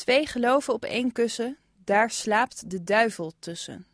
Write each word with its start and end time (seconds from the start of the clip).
Twee 0.00 0.26
geloven 0.26 0.74
op 0.74 0.84
één 0.84 1.12
kussen, 1.12 1.56
daar 1.84 2.10
slaapt 2.10 2.70
de 2.70 2.82
duivel 2.82 3.32
tussen. 3.38 3.86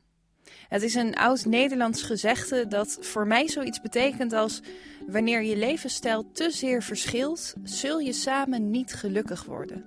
Het 0.69 0.83
is 0.83 0.95
een 0.95 1.15
oud 1.15 1.45
Nederlands 1.45 2.03
gezegde 2.03 2.67
dat 2.67 2.99
voor 3.01 3.27
mij 3.27 3.49
zoiets 3.49 3.81
betekent 3.81 4.33
als: 4.33 4.61
wanneer 5.07 5.43
je 5.43 5.57
levensstijl 5.57 6.31
te 6.33 6.51
zeer 6.51 6.83
verschilt, 6.83 7.55
zul 7.63 7.99
je 7.99 8.13
samen 8.13 8.71
niet 8.71 8.95
gelukkig 8.95 9.45
worden. 9.45 9.85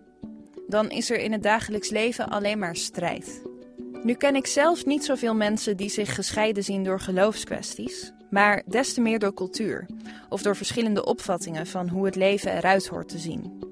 Dan 0.68 0.90
is 0.90 1.10
er 1.10 1.20
in 1.20 1.32
het 1.32 1.44
dagelijks 1.44 1.90
leven 1.90 2.30
alleen 2.30 2.60
maar 2.60 2.76
strijd. 2.76 3.42
Nu 4.04 4.14
ken 4.14 4.36
ik 4.36 4.48
zelf 4.48 4.86
niet 4.86 5.06
zoveel 5.06 5.36
mensen 5.36 5.78
die 5.78 5.90
zich 5.90 6.16
gescheiden 6.16 6.64
zien 6.64 6.84
door 6.84 7.00
geloofskwesties, 7.00 8.12
maar 8.30 8.64
des 8.66 8.94
te 8.94 9.02
meer 9.02 9.20
door 9.20 9.34
cultuur 9.34 9.86
of 10.30 10.42
door 10.42 10.56
verschillende 10.56 11.06
opvattingen 11.06 11.68
van 11.68 11.90
hoe 11.90 12.06
het 12.06 12.16
leven 12.16 12.58
eruit 12.58 12.88
hoort 12.88 13.10
te 13.10 13.18
zien. 13.18 13.69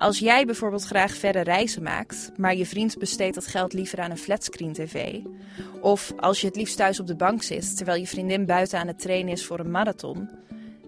Als 0.00 0.18
jij 0.18 0.44
bijvoorbeeld 0.44 0.84
graag 0.84 1.14
verre 1.14 1.40
reizen 1.40 1.82
maakt, 1.82 2.32
maar 2.36 2.56
je 2.56 2.66
vriend 2.66 2.98
besteedt 2.98 3.34
dat 3.34 3.46
geld 3.46 3.72
liever 3.72 4.00
aan 4.00 4.10
een 4.10 4.18
flatscreen 4.18 4.72
tv, 4.72 5.18
of 5.80 6.12
als 6.16 6.40
je 6.40 6.46
het 6.46 6.56
liefst 6.56 6.76
thuis 6.76 7.00
op 7.00 7.06
de 7.06 7.16
bank 7.16 7.42
zit 7.42 7.76
terwijl 7.76 8.00
je 8.00 8.06
vriendin 8.06 8.46
buiten 8.46 8.78
aan 8.78 8.86
het 8.86 8.98
trainen 8.98 9.32
is 9.32 9.46
voor 9.46 9.58
een 9.58 9.70
marathon, 9.70 10.28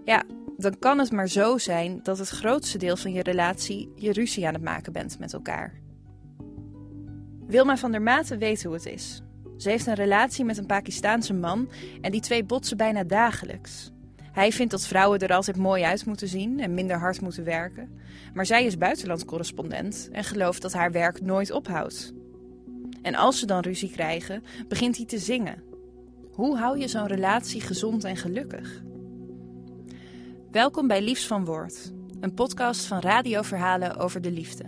ja, 0.04 0.22
dan 0.56 0.78
kan 0.78 0.98
het 0.98 1.12
maar 1.12 1.28
zo 1.28 1.58
zijn 1.58 2.00
dat 2.02 2.18
het 2.18 2.28
grootste 2.28 2.78
deel 2.78 2.96
van 2.96 3.12
je 3.12 3.22
relatie 3.22 3.92
je 3.94 4.12
ruzie 4.12 4.46
aan 4.46 4.54
het 4.54 4.62
maken 4.62 4.92
bent 4.92 5.18
met 5.18 5.32
elkaar. 5.32 5.80
Wilma 7.46 7.76
van 7.76 7.92
der 7.92 8.02
Maten 8.02 8.38
weet 8.38 8.64
hoe 8.64 8.74
het 8.74 8.86
is. 8.86 9.22
Ze 9.56 9.68
heeft 9.68 9.86
een 9.86 9.94
relatie 9.94 10.44
met 10.44 10.58
een 10.58 10.66
Pakistaanse 10.66 11.34
man 11.34 11.70
en 12.00 12.10
die 12.10 12.20
twee 12.20 12.44
botsen 12.44 12.76
bijna 12.76 13.04
dagelijks. 13.04 13.90
Hij 14.32 14.52
vindt 14.52 14.70
dat 14.70 14.86
vrouwen 14.86 15.18
er 15.18 15.34
altijd 15.34 15.56
mooi 15.56 15.82
uit 15.82 16.06
moeten 16.06 16.28
zien 16.28 16.60
en 16.60 16.74
minder 16.74 16.98
hard 16.98 17.20
moeten 17.20 17.44
werken. 17.44 18.00
Maar 18.34 18.46
zij 18.46 18.64
is 18.64 18.78
buitenlandcorrespondent 18.78 20.08
en 20.12 20.24
gelooft 20.24 20.62
dat 20.62 20.72
haar 20.72 20.92
werk 20.92 21.20
nooit 21.20 21.50
ophoudt. 21.50 22.12
En 23.02 23.14
als 23.14 23.38
ze 23.38 23.46
dan 23.46 23.60
ruzie 23.60 23.90
krijgen, 23.90 24.44
begint 24.68 24.96
hij 24.96 25.06
te 25.06 25.18
zingen. 25.18 25.62
Hoe 26.32 26.58
hou 26.58 26.78
je 26.78 26.88
zo'n 26.88 27.06
relatie 27.06 27.60
gezond 27.60 28.04
en 28.04 28.16
gelukkig? 28.16 28.82
Welkom 30.50 30.86
bij 30.86 31.02
Liefs 31.02 31.26
van 31.26 31.44
Woord, 31.44 31.92
een 32.20 32.34
podcast 32.34 32.84
van 32.84 33.00
radioverhalen 33.00 33.96
over 33.96 34.20
de 34.20 34.30
liefde. 34.30 34.64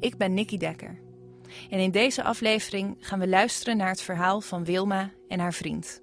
Ik 0.00 0.16
ben 0.16 0.34
Nikki 0.34 0.58
Dekker. 0.58 0.98
En 1.70 1.78
in 1.78 1.90
deze 1.90 2.22
aflevering 2.22 2.96
gaan 3.00 3.18
we 3.18 3.28
luisteren 3.28 3.76
naar 3.76 3.88
het 3.88 4.00
verhaal 4.00 4.40
van 4.40 4.64
Wilma 4.64 5.10
en 5.28 5.38
haar 5.38 5.54
vriend. 5.54 6.02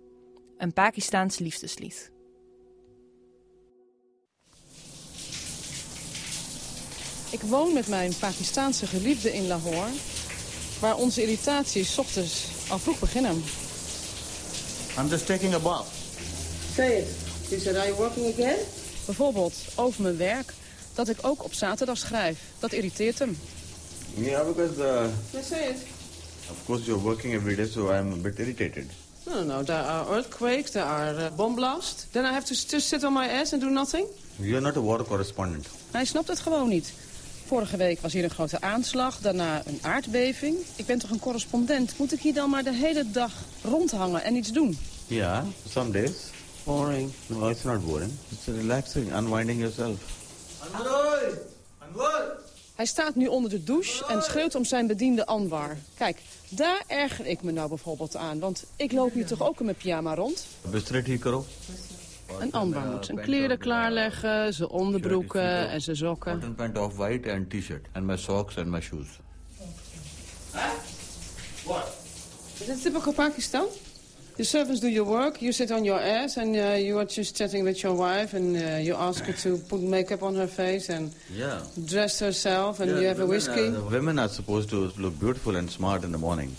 Een 0.58 0.74
Pakistaans 0.74 1.40
liefdeslied. 1.40 2.14
Ik 7.30 7.42
woon 7.42 7.74
met 7.74 7.88
mijn 7.88 8.14
Pakistaanse 8.20 8.88
geliefde 8.88 9.34
in 9.34 9.48
Lahore... 9.48 9.90
waar 10.80 10.96
onze 10.96 11.22
irritaties 11.22 11.98
ochtends 11.98 12.44
al 12.68 12.80
vroeg 12.80 13.00
beginnen. 13.00 13.44
I'm 14.98 15.08
just 15.08 15.26
taking 15.26 15.54
a 15.54 15.60
bath. 15.60 15.88
Say 16.76 16.98
it. 16.98 17.08
She 17.50 17.60
said, 17.60 17.76
are 17.76 17.86
you 17.86 17.96
working 17.98 18.34
again? 18.34 18.58
Bijvoorbeeld 19.06 19.54
over 19.76 20.02
mijn 20.02 20.18
werk, 20.18 20.54
dat 20.94 21.10
ik 21.10 21.18
ook 21.22 21.44
op 21.44 21.54
zaterdag 21.54 21.98
schrijf. 21.98 22.38
Dat 22.60 22.74
irriteert 22.74 23.20
hem. 23.20 23.38
Yeah, 24.18 24.46
because 24.48 24.78
uh, 24.78 25.06
Yes, 25.34 25.48
say 25.48 25.60
it. 25.70 25.78
of 26.50 26.58
course 26.66 26.84
you're 26.86 27.02
working 27.02 27.34
every 27.34 27.56
day, 27.56 27.68
so 27.68 27.92
I'm 27.94 28.12
a 28.12 28.16
bit 28.16 28.40
irritated. 28.40 28.86
No, 29.26 29.34
no, 29.34 29.44
no. 29.44 29.64
There 29.64 29.82
are 29.84 30.16
earthquakes, 30.16 30.72
there 30.72 30.86
are 30.86 31.26
uh, 31.26 31.36
bomb 31.36 31.56
blasts. 31.56 32.06
Then 32.12 32.24
I 32.26 32.32
have 32.32 32.46
to 32.46 32.54
just 32.54 32.88
sit 32.88 33.04
on 33.04 33.14
my 33.14 33.28
ass 33.28 33.54
and 33.54 33.62
do 33.62 33.70
nothing? 33.70 34.06
You're 34.40 34.62
not 34.62 34.76
a 34.78 34.82
war 34.82 35.04
correspondent. 35.04 35.68
Hij 35.92 36.06
snapt 36.06 36.28
het 36.28 36.40
gewoon 36.40 36.70
niet. 36.70 36.92
Vorige 37.46 37.78
week 37.78 38.02
was 38.02 38.14
hier 38.14 38.24
een 38.24 38.30
grote 38.30 38.62
aanslag, 38.62 39.20
daarna 39.20 39.62
een 39.66 39.80
aardbeving. 39.82 40.58
Ik 40.76 40.86
ben 40.86 41.00
toch 41.00 41.10
een 41.10 41.20
correspondent? 41.20 41.98
Moet 41.98 42.14
ik 42.14 42.20
hier 42.20 42.34
dan 42.34 42.50
maar 42.50 42.64
de 42.64 42.74
hele 42.74 43.12
dag 43.12 43.32
rondhangen 43.64 44.24
en 44.24 44.36
iets 44.36 44.52
doen? 44.52 44.78
Yeah, 45.08 45.44
some 45.70 45.92
days. 45.92 46.12
Boring. 46.64 47.12
No, 47.28 47.50
it's 47.50 47.64
not 47.64 47.86
boring. 47.86 48.12
It's 48.30 48.46
relaxing, 48.46 49.16
unwinding 49.16 49.60
yourself. 49.60 49.98
Hij 52.76 52.86
staat 52.86 53.16
nu 53.16 53.28
onder 53.28 53.50
de 53.50 53.64
douche 53.64 54.06
en 54.06 54.22
schreeuwt 54.22 54.56
om 54.56 54.66
zijn 54.66 54.88
bediende 54.88 55.26
Anwar. 55.26 55.78
Kijk, 55.98 56.18
daar 56.50 56.84
erger 56.88 57.26
ik 57.26 57.44
me 57.44 57.52
nou 57.52 57.70
bijvoorbeeld 57.70 58.16
aan. 58.16 58.40
Want 58.40 58.64
ik 58.76 58.92
loop 58.92 59.14
hier 59.14 59.26
toch 59.26 59.42
ook 59.42 59.60
in 59.60 59.66
mijn 59.66 59.78
pyjama 59.78 60.16
rond? 60.16 60.46
Bistre 60.62 61.04
theek 61.04 61.20
karo. 61.20 61.46
En 62.40 62.52
Anwar 62.52 62.86
moet 62.86 63.06
zijn 63.06 63.20
kleren 63.22 63.58
klaarleggen, 63.58 64.54
zijn 64.54 64.70
onderbroeken 64.70 65.70
en 65.70 65.82
zijn 65.82 65.96
sokken. 65.96 66.34
Cotton 66.34 66.56
pant 66.56 66.78
off 66.78 66.96
white 66.98 67.32
and 67.32 67.50
t-shirt. 67.50 67.88
And 67.92 68.06
my 68.06 68.18
socks 68.18 68.58
and 68.58 68.68
my 68.68 68.82
shoes. 68.82 69.08
Is 72.62 72.68
it 72.70 72.82
typical 72.82 73.14
Pakistan? 73.14 73.66
The 74.38 74.44
servants 74.44 74.82
do 74.82 74.88
your 74.90 75.10
work, 75.10 75.38
you 75.42 75.52
sit 75.54 75.72
on 75.72 75.84
your 75.86 76.02
ass, 76.02 76.38
and 76.38 76.56
uh, 76.56 76.76
you 76.78 76.98
are 76.98 77.06
just 77.06 77.38
chatting 77.38 77.64
with 77.64 77.82
your 77.82 77.96
wife, 77.98 78.34
and 78.38 78.56
uh, 78.56 78.80
you 78.84 78.94
ask 78.94 79.24
her 79.26 79.34
to 79.34 79.58
put 79.70 79.82
makeup 79.82 80.22
on 80.24 80.36
her 80.36 80.48
face 80.48 80.90
and 80.94 81.14
Yeah. 81.34 81.62
dress 81.86 82.20
herself, 82.20 82.80
and 82.80 82.90
Yeah, 82.90 83.00
you 83.00 83.08
have 83.08 83.20
a 83.22 83.26
women 83.26 83.30
whiskey. 83.30 83.68
are- 83.68 83.90
women 83.90 84.20
are 84.20 84.28
supposed 84.30 84.70
to 84.70 84.92
look 84.98 85.18
beautiful 85.20 85.56
and 85.56 85.70
smart 85.72 86.04
in 86.04 86.12
the 86.12 86.18
morning. 86.18 86.52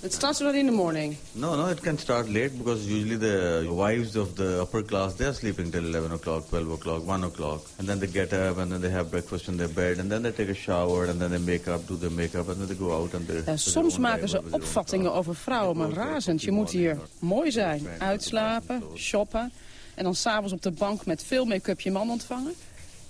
It 0.00 0.12
starts 0.12 0.40
already 0.40 0.60
in 0.60 0.66
the 0.66 0.72
morning. 0.72 1.16
No, 1.34 1.56
no, 1.56 1.66
it 1.66 1.82
can 1.82 1.98
start 1.98 2.28
late 2.28 2.56
because 2.56 2.86
usually 2.86 3.16
the 3.16 3.66
wives 3.68 4.14
of 4.14 4.36
the 4.36 4.62
upper 4.62 4.82
class, 4.82 5.14
they're 5.14 5.32
sleeping 5.32 5.72
till 5.72 5.84
11 5.84 6.12
o'clock, 6.12 6.48
12 6.48 6.70
o'clock, 6.70 7.04
1 7.04 7.24
o'clock. 7.24 7.62
And 7.78 7.88
then 7.88 7.98
they 7.98 8.06
get 8.06 8.32
up 8.32 8.58
and 8.58 8.70
then 8.70 8.80
they 8.80 8.90
have 8.90 9.10
breakfast 9.10 9.48
in 9.48 9.56
their 9.56 9.68
bed 9.68 9.98
and 9.98 10.08
then 10.08 10.22
they 10.22 10.30
take 10.30 10.50
a 10.50 10.54
shower 10.54 11.06
and 11.06 11.20
then 11.20 11.30
they 11.32 11.38
make 11.38 11.66
up, 11.66 11.84
do 11.88 11.96
their 11.96 12.10
makeup 12.10 12.48
and 12.48 12.60
then 12.60 12.68
they 12.68 12.76
go 12.76 12.92
out 12.92 13.14
and 13.14 13.26
they... 13.26 13.42
Ja, 13.46 13.56
soms 13.56 13.98
maken 13.98 14.28
ze 14.28 14.42
opvattingen 14.50 15.12
over 15.12 15.34
vrouwen 15.34 15.76
maar 15.76 15.90
razend. 15.90 16.42
Je 16.42 16.50
moet 16.50 16.70
hier 16.70 16.98
mooi 17.18 17.50
zijn, 17.50 17.86
uitslapen, 17.98 18.82
shoppen... 18.94 19.52
en 19.94 20.04
dan 20.04 20.14
s'avonds 20.14 20.52
op 20.52 20.62
de 20.62 20.70
bank 20.70 21.06
met 21.06 21.22
veel 21.22 21.44
make-up 21.44 21.80
je 21.80 21.90
man 21.90 22.10
ontvangen. 22.10 22.54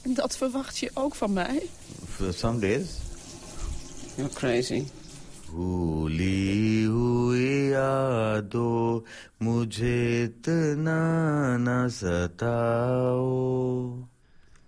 En 0.03 0.15
dat 0.15 0.37
verwacht 0.37 0.79
je 0.79 0.91
ook 0.95 1.15
van 1.15 1.33
mij? 1.33 1.63
For 2.09 2.33
some 2.33 2.59
days, 2.59 2.87
You're 4.17 4.31
crazy. 4.35 4.85
भूली 5.52 6.84
हुई 6.84 7.72
यादों 7.72 9.02
मुझे 9.46 9.98
इतना 10.24 11.00
न 11.66 11.88
सताओ 12.00 14.08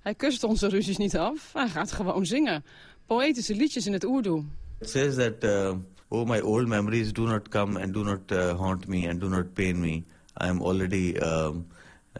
Hij 0.06 0.16
kust 0.16 0.44
onze 0.44 0.69
ruzies 0.69 0.97
niet 0.97 1.17
af, 1.17 1.53
hij 1.53 1.67
gaat 1.67 1.91
gewoon 1.91 2.25
zingen. 2.25 2.63
Poëtische 3.06 3.56
liedjes 3.56 3.85
in 3.85 3.94
het 3.94 4.03
Urdu. 4.03 4.44
It 4.81 4.89
says 4.89 5.16
that, 5.16 5.44
uh, 5.44 5.73
oh, 6.07 6.28
my 6.28 6.41
old 6.41 6.67
memories 6.67 7.13
do 7.13 7.25
not 7.25 7.50
come 7.50 7.81
and 7.81 7.94
do 7.94 8.03
not 8.03 8.31
uh, 8.31 8.57
haunt 8.57 8.88
me 8.88 9.09
and 9.09 9.19
do 9.19 9.29
not 9.29 9.53
pain 9.53 9.79
me. 9.79 10.03
I 10.38 10.47
am 10.47 10.61
already 10.61 11.19
um, 11.19 11.66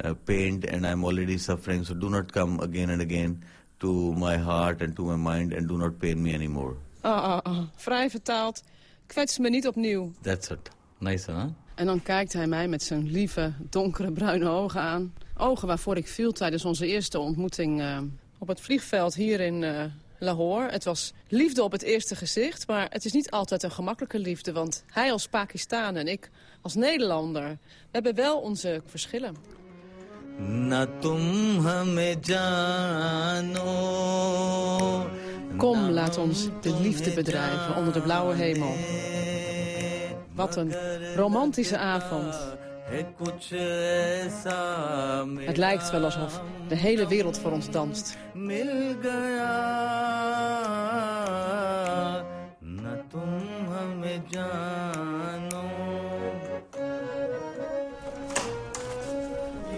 uh, 0.04 0.14
pained 0.26 0.66
and 0.66 0.86
I 0.86 0.92
am 0.92 1.04
already 1.04 1.38
suffering, 1.38 1.84
so 1.84 1.94
do 1.94 2.10
not 2.10 2.32
come 2.32 2.60
again 2.60 2.90
and 2.90 3.02
again 3.02 3.44
to 3.80 4.14
my 4.14 4.38
heart 4.38 4.82
and 4.82 4.96
to 4.96 5.06
my 5.06 5.16
mind 5.16 5.54
and 5.54 5.68
do 5.68 5.78
not 5.78 6.00
pain 6.00 6.24
me 6.24 6.34
anymore. 6.34 6.78
Ah, 7.01 7.23
ah, 7.23 7.39
ah. 7.43 7.59
Vrij 7.77 8.11
vertaald, 8.11 8.63
kwets 9.07 9.39
me 9.39 9.49
niet 9.49 9.67
opnieuw. 9.67 10.13
That's 10.23 10.49
it. 10.49 10.71
Nice, 10.99 11.31
huh? 11.31 11.45
En 11.75 11.87
dan 11.87 12.03
kijkt 12.03 12.33
hij 12.33 12.47
mij 12.47 12.69
met 12.69 12.83
zijn 12.83 13.11
lieve, 13.11 13.53
donkere, 13.71 14.13
bruine 14.13 14.49
ogen 14.49 14.81
aan. 14.81 15.15
Ogen 15.37 15.69
waarvoor 15.69 15.97
ik 15.97 16.09
viel 16.09 16.33
tijdens 16.33 16.65
onze 16.65 16.87
eerste 16.87 17.19
ontmoeting 17.19 17.81
eh, 17.81 17.99
op 18.39 18.49
het 18.49 18.61
vliegveld 18.61 19.15
hier 19.15 19.41
in 19.41 19.65
eh, 19.65 19.85
Lahore. 20.19 20.71
Het 20.71 20.85
was 20.85 21.13
liefde 21.29 21.63
op 21.63 21.73
het 21.73 21.83
eerste 21.83 22.17
gezicht, 22.17 22.67
maar 22.67 22.87
het 22.91 23.05
is 23.05 23.13
niet 23.13 23.31
altijd 23.31 23.63
een 23.63 23.71
gemakkelijke 23.71 24.19
liefde. 24.19 24.53
Want 24.53 24.85
hij 24.87 25.13
als 25.13 25.29
Pakistan 25.29 25.97
en 25.97 26.09
ik 26.09 26.31
als 26.61 26.75
Nederlander, 26.75 27.49
we 27.49 27.59
hebben 27.91 28.15
wel 28.15 28.39
onze 28.41 28.83
verschillen. 28.87 29.37
Na 30.49 30.87
tum 31.01 31.59
hame 31.59 32.17
jano 32.21 33.69
Kom, 35.61 35.91
laat 35.91 36.19
ons 36.19 36.49
de 36.61 36.81
liefde 36.81 37.11
bedrijven 37.11 37.77
onder 37.77 37.93
de 37.93 38.01
blauwe 38.01 38.35
hemel. 38.35 38.75
Wat 40.35 40.57
een 40.57 40.75
romantische 41.17 41.79
avond. 41.79 42.35
Het 45.47 45.57
lijkt 45.57 45.91
wel 45.91 46.05
alsof 46.05 46.43
de 46.69 46.77
hele 46.77 47.09
wereld 47.09 47.39
voor 47.39 47.51
ons 47.51 47.71
danst. 47.71 48.17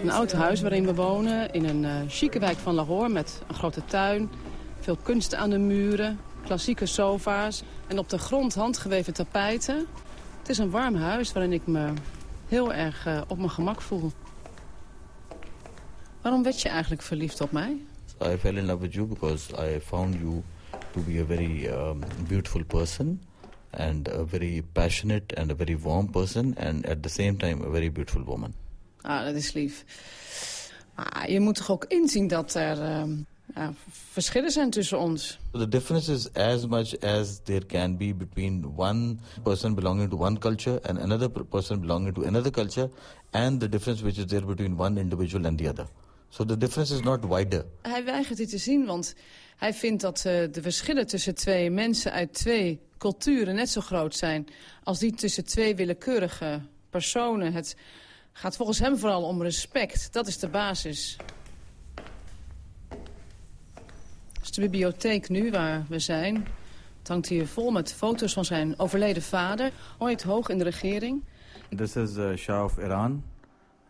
Een 0.01 0.11
oud 0.11 0.31
huis 0.31 0.61
waarin 0.61 0.85
we 0.85 0.95
wonen 0.95 1.51
in 1.51 1.65
een 1.65 1.85
eh, 1.85 1.91
chique 2.07 2.39
wijk 2.39 2.57
van 2.57 2.73
Lahore 2.73 3.09
met 3.09 3.41
een 3.47 3.55
grote 3.55 3.85
tuin, 3.85 4.29
veel 4.83 4.97
kunst 5.03 5.35
aan 5.35 5.49
de 5.49 5.57
muren, 5.57 6.19
klassieke 6.45 6.85
sofa's... 6.85 7.63
en 7.87 7.99
op 7.99 8.09
de 8.09 8.17
grond 8.17 8.55
handgeweven 8.55 9.13
tapijten. 9.13 9.87
Het 10.39 10.49
is 10.49 10.57
een 10.57 10.69
warm 10.69 10.95
huis 10.95 11.31
waarin 11.31 11.53
ik 11.53 11.67
me 11.67 11.93
heel 12.47 12.73
erg 12.73 13.07
uh, 13.07 13.21
op 13.27 13.37
mijn 13.37 13.49
gemak 13.49 13.81
voel. 13.81 14.11
Waarom 16.21 16.43
werd 16.43 16.61
je 16.61 16.69
eigenlijk 16.69 17.01
verliefd 17.01 17.41
op 17.41 17.51
mij? 17.51 17.77
I 18.21 18.37
fell 18.37 18.57
in 18.57 18.65
love 18.65 18.77
with 18.79 18.93
you 18.93 19.07
because 19.07 19.53
I 19.75 19.79
found 19.79 20.15
you 20.15 20.43
to 20.91 21.01
be 21.01 21.19
a 21.21 21.25
very 21.25 21.67
um, 21.67 21.99
beautiful 22.27 22.63
person 22.63 23.21
and 23.69 24.09
a 24.09 24.25
very 24.25 24.63
passionate 24.71 25.35
and 25.35 25.51
a 25.51 25.55
very 25.55 25.77
warm 25.79 26.09
person 26.09 26.55
and 26.57 26.87
at 26.87 27.03
the 27.03 27.09
same 27.09 27.35
time 27.35 27.65
a 27.65 27.69
very 27.69 27.91
beautiful 27.91 28.23
woman. 28.23 28.53
Ah, 29.01 29.25
dat 29.25 29.35
is 29.35 29.53
lief. 29.53 29.83
Maar 30.95 31.31
je 31.31 31.39
moet 31.39 31.55
toch 31.55 31.71
ook 31.71 31.85
inzien 31.87 32.27
dat 32.27 32.53
er 32.53 32.77
uh, 33.57 33.63
ja, 33.63 33.73
verschillen 34.11 34.51
zijn 34.51 34.69
tussen 34.69 34.99
ons. 34.99 35.39
The 35.51 35.67
difference 35.67 36.13
is 36.13 36.33
as 36.33 36.67
much 36.67 36.99
as 36.99 37.39
there 37.43 37.65
can 37.65 37.97
be 37.97 38.15
between 38.15 38.73
one 38.75 39.15
person 39.43 39.75
belonging 39.75 40.09
to 40.09 40.17
one 40.17 40.39
culture 40.39 40.81
and 40.81 40.99
another 40.99 41.29
person 41.29 41.79
belonging 41.79 42.13
to 42.13 42.23
another 42.23 42.51
culture 42.51 42.89
and 43.31 43.59
the 43.59 43.69
difference 43.69 44.03
which 44.03 44.17
is 44.17 44.25
there 44.25 44.45
between 44.45 44.79
one 44.79 44.99
individual 44.99 45.45
and 45.45 45.57
the 45.57 45.69
other. 45.69 45.87
So 46.29 46.45
the 46.45 46.57
difference 46.57 46.93
is 46.93 47.01
not 47.01 47.25
wider. 47.25 47.65
Hij 47.81 48.03
weigert 48.03 48.37
dit 48.37 48.49
te 48.49 48.57
zien, 48.57 48.85
want 48.85 49.15
hij 49.55 49.73
vindt 49.73 50.01
dat 50.01 50.17
uh, 50.17 50.23
de 50.51 50.61
verschillen 50.61 51.07
tussen 51.07 51.35
twee 51.35 51.69
mensen 51.69 52.11
uit 52.11 52.33
twee 52.33 52.79
culturen 52.97 53.55
net 53.55 53.69
zo 53.69 53.81
groot 53.81 54.15
zijn 54.15 54.47
als 54.83 54.99
die 54.99 55.13
tussen 55.13 55.45
twee 55.45 55.75
willekeurige 55.75 56.61
personen. 56.89 57.53
Het 57.53 57.75
gaat 58.31 58.55
volgens 58.55 58.79
hem 58.79 58.97
vooral 58.97 59.23
om 59.23 59.41
respect. 59.41 60.13
Dat 60.13 60.27
is 60.27 60.37
de 60.37 60.47
basis. 60.47 61.15
Dat 61.17 61.25
is 64.43 64.51
de 64.51 64.61
bibliotheek 64.61 65.29
nu 65.29 65.51
waar 65.51 65.85
we 65.89 65.99
zijn. 65.99 66.47
Het 66.99 67.07
hangt 67.07 67.27
hier 67.27 67.47
vol 67.47 67.71
met 67.71 67.93
foto's 67.93 68.33
van 68.33 68.45
zijn 68.45 68.79
overleden 68.79 69.23
vader. 69.23 69.71
Ooit 69.97 70.23
hoog 70.23 70.49
in 70.49 70.57
de 70.57 70.63
regering. 70.63 71.23
This 71.75 71.95
is 71.95 72.15
uh, 72.15 72.35
Shah 72.35 72.63
of 72.63 72.77
Iran, 72.77 73.23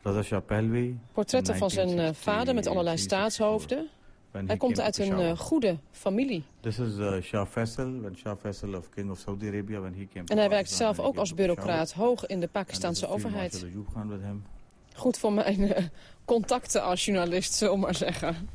Raza 0.01 0.21
Shah 0.21 0.45
Pahlavi. 0.45 0.97
Portretten 1.11 1.55
van 1.55 1.69
zijn 1.69 1.97
uh, 1.97 2.09
vader 2.13 2.53
met 2.53 2.67
allerlei 2.67 2.97
staatshoofden. 2.97 3.89
Hij 4.31 4.57
komt 4.57 4.79
uit 4.79 4.97
een 4.97 5.19
uh, 5.19 5.38
goede 5.38 5.77
familie. 5.91 6.44
This 6.59 6.79
is 6.79 6.97
uh, 6.97 7.21
Shah 7.21 7.47
Faisal, 7.47 7.99
when 8.01 8.15
Shah 8.17 8.38
Faisal 8.39 8.73
of 8.73 8.89
King 8.89 9.11
of 9.11 9.19
Saudi 9.19 9.47
Arabia 9.47 9.79
when 9.79 9.94
he 9.94 10.07
came. 10.13 10.27
En 10.27 10.38
hij 10.38 10.49
werkt 10.49 10.71
zelf 10.71 10.99
ook 10.99 11.17
als 11.17 11.33
bureaucraat 11.33 11.91
hoog 11.91 12.25
in 12.25 12.39
de 12.39 12.47
Pakistanse 12.47 13.07
overheid. 13.07 13.65
Goed 14.95 15.17
voor 15.17 15.33
mijn 15.33 15.59
uh, 15.59 15.69
contacten 16.25 16.83
als 16.83 17.06
journalist, 17.06 17.53
zullen 17.53 17.73
we 17.73 17.79
maar 17.79 17.95
zeggen. 17.95 18.49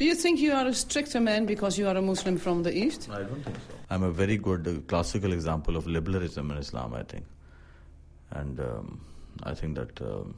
Do 0.00 0.06
you 0.06 0.14
think 0.14 0.40
you 0.40 0.54
are 0.54 0.66
a 0.66 0.72
stricter 0.72 1.20
man 1.20 1.44
because 1.44 1.76
you 1.78 1.86
are 1.86 1.94
a 1.94 2.00
Muslim 2.00 2.38
from 2.38 2.62
the 2.62 2.74
East? 2.74 3.10
I 3.12 3.18
don't 3.18 3.44
think 3.44 3.56
so. 3.56 3.74
I'm 3.90 4.02
a 4.02 4.10
very 4.10 4.38
good 4.38 4.66
uh, 4.66 4.80
classical 4.88 5.34
example 5.34 5.76
of 5.76 5.86
liberalism 5.86 6.50
in 6.50 6.56
Islam, 6.56 6.94
I 6.94 7.02
think. 7.02 7.26
And 8.30 8.58
um, 8.60 8.98
I 9.42 9.52
think 9.52 9.76
that 9.76 10.00
um, 10.00 10.34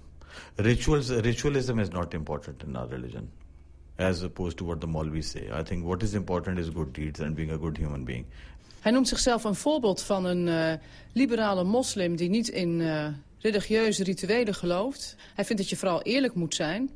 rituals, 0.58 1.12
ritualism 1.12 1.78
is 1.78 1.92
not 1.92 2.12
important 2.12 2.64
in 2.64 2.74
our 2.74 2.88
religion. 2.88 3.30
As 3.98 4.24
opposed 4.24 4.58
to 4.58 4.64
what 4.64 4.80
the 4.80 4.88
Maulvis 4.88 5.26
say. 5.26 5.48
I 5.52 5.62
think 5.62 5.84
what 5.84 6.02
is 6.02 6.14
important 6.14 6.58
is 6.58 6.68
good 6.68 6.92
deeds 6.92 7.20
and 7.20 7.36
being 7.36 7.52
a 7.52 7.56
good 7.56 7.76
human 7.76 8.04
being. 8.04 8.24
Hij 8.80 8.92
noemt 8.92 9.08
zichzelf 9.08 9.44
een 9.44 9.54
voorbeeld 9.54 10.02
van 10.02 10.24
een 10.24 10.46
uh, 10.46 10.72
liberale 11.12 11.64
moslim 11.64 12.16
die 12.16 12.28
niet 12.28 12.48
in 12.48 12.80
uh, 12.80 13.06
religieuze 13.38 14.04
rituelen 14.04 14.54
gelooft. 14.54 15.16
Hij 15.34 15.44
vindt 15.44 15.62
dat 15.62 15.70
je 15.70 15.76
vooral 15.76 16.02
eerlijk 16.02 16.34
moet 16.34 16.54
zijn. 16.54 16.90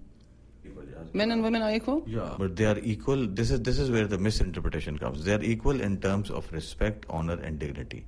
Men 1.13 1.31
and 1.31 1.43
women 1.43 1.63
are 1.63 1.73
equal? 1.75 2.03
Yeah, 2.07 2.35
but 2.39 2.57
they 2.57 2.67
are 2.67 2.79
equal. 2.79 3.27
This 3.27 3.51
is, 3.51 3.61
this 3.61 3.79
is 3.79 3.91
where 3.91 4.07
the 4.07 4.19
misinterpretation 4.19 4.99
comes. 4.99 5.25
They 5.25 5.35
are 5.35 5.43
equal 5.43 5.81
in 5.81 5.99
terms 6.01 6.31
of 6.31 6.53
respect, 6.53 7.07
honor 7.09 7.39
and 7.43 7.59
dignity. 7.59 8.05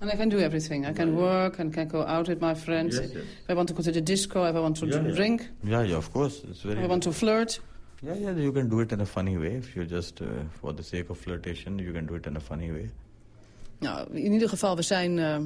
And 0.00 0.10
I 0.10 0.16
can 0.16 0.28
do 0.28 0.38
everything. 0.40 0.84
I 0.84 0.92
can 0.92 1.16
work 1.16 1.58
and 1.60 1.72
can 1.72 1.88
go 1.88 2.02
out 2.02 2.28
with 2.28 2.40
my 2.40 2.54
friends. 2.54 2.98
Yes, 2.98 3.10
yes. 3.14 3.22
If 3.44 3.50
I 3.50 3.54
want 3.54 3.68
to 3.68 3.74
go 3.74 3.82
to 3.82 3.92
the 3.92 4.00
disco, 4.00 4.44
if 4.44 4.56
I 4.56 4.60
want 4.60 4.76
to 4.78 4.86
Yeah, 4.86 5.14
drink, 5.14 5.48
Yeah, 5.62 5.82
yeah, 5.82 5.96
of 5.96 6.12
course. 6.12 6.42
It's 6.50 6.62
very. 6.62 6.78
if 6.78 6.84
I 6.84 6.88
want 6.88 7.02
to 7.04 7.12
flirt. 7.12 7.60
Yeah, 8.02 8.16
yeah. 8.16 8.36
You 8.36 8.52
can 8.52 8.68
do 8.68 8.80
it 8.80 8.90
in 8.92 9.00
a 9.00 9.06
funny 9.06 9.36
way. 9.36 9.54
If 9.54 9.76
you 9.76 9.84
just, 9.84 10.20
uh, 10.20 10.26
for 10.60 10.72
the 10.72 10.82
sake 10.82 11.08
of 11.10 11.18
flirtation, 11.18 11.78
you 11.78 11.92
can 11.92 12.06
do 12.06 12.14
it 12.16 12.26
in 12.26 12.36
a 12.36 12.40
funny 12.40 12.70
way. 12.72 12.90
Nou, 13.78 14.06
in 14.12 14.32
ieder 14.32 14.48
geval, 14.48 14.76
we 14.76 14.82
zijn 14.82 15.18
uh, 15.18 15.36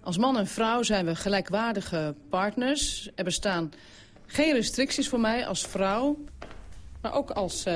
als 0.00 0.18
man 0.18 0.36
en 0.36 0.46
vrouw 0.46 0.82
zijn 0.82 1.06
we 1.06 1.14
gelijkwaardige 1.14 2.14
partners. 2.28 3.10
Er 3.14 3.24
bestaan 3.24 3.72
geen 4.32 4.52
restricties 4.52 5.08
voor 5.08 5.20
mij 5.20 5.46
als 5.46 5.66
vrouw. 5.66 6.16
Maar 7.00 7.14
ook 7.14 7.30
als 7.30 7.66
uh, 7.66 7.74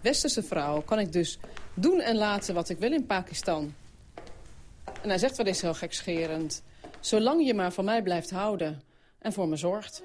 westerse 0.00 0.42
vrouw 0.42 0.80
kan 0.80 0.98
ik 0.98 1.12
dus 1.12 1.38
doen 1.74 2.00
en 2.00 2.16
laten 2.16 2.54
wat 2.54 2.68
ik 2.68 2.78
wil 2.78 2.92
in 2.92 3.06
Pakistan. 3.06 3.74
En 5.02 5.08
hij 5.08 5.18
zegt 5.18 5.36
wel 5.36 5.46
eens 5.46 5.60
heel 5.60 5.74
gekscherend... 5.74 6.62
zolang 7.00 7.46
je 7.46 7.54
maar 7.54 7.72
van 7.72 7.84
mij 7.84 8.02
blijft 8.02 8.30
houden 8.30 8.82
en 9.18 9.32
voor 9.32 9.48
me 9.48 9.56
zorgt. 9.56 10.02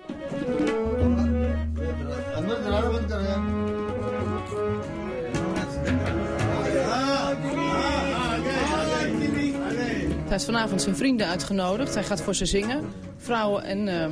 Hij 10.25 10.33
heeft 10.33 10.45
vanavond 10.45 10.81
zijn 10.81 10.95
vrienden 10.95 11.27
uitgenodigd. 11.27 11.93
Hij 11.93 12.03
gaat 12.03 12.21
voor 12.21 12.35
ze 12.35 12.45
zingen. 12.45 12.83
Vrouwen 13.17 13.63
en 13.63 13.87
uh, 13.87 14.05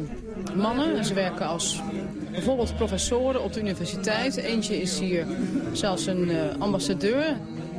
mannen. 0.55 0.97
En 0.97 1.05
ze 1.05 1.13
werken 1.13 1.47
als 1.47 1.81
bijvoorbeeld 2.31 2.75
professoren 2.75 3.43
op 3.43 3.53
de 3.53 3.59
universiteit. 3.59 4.35
Eentje 4.35 4.81
is 4.81 4.99
hier 4.99 5.25
zelfs 5.71 6.05
een 6.05 6.29
uh, 6.29 6.37
ambassadeur. 6.59 7.37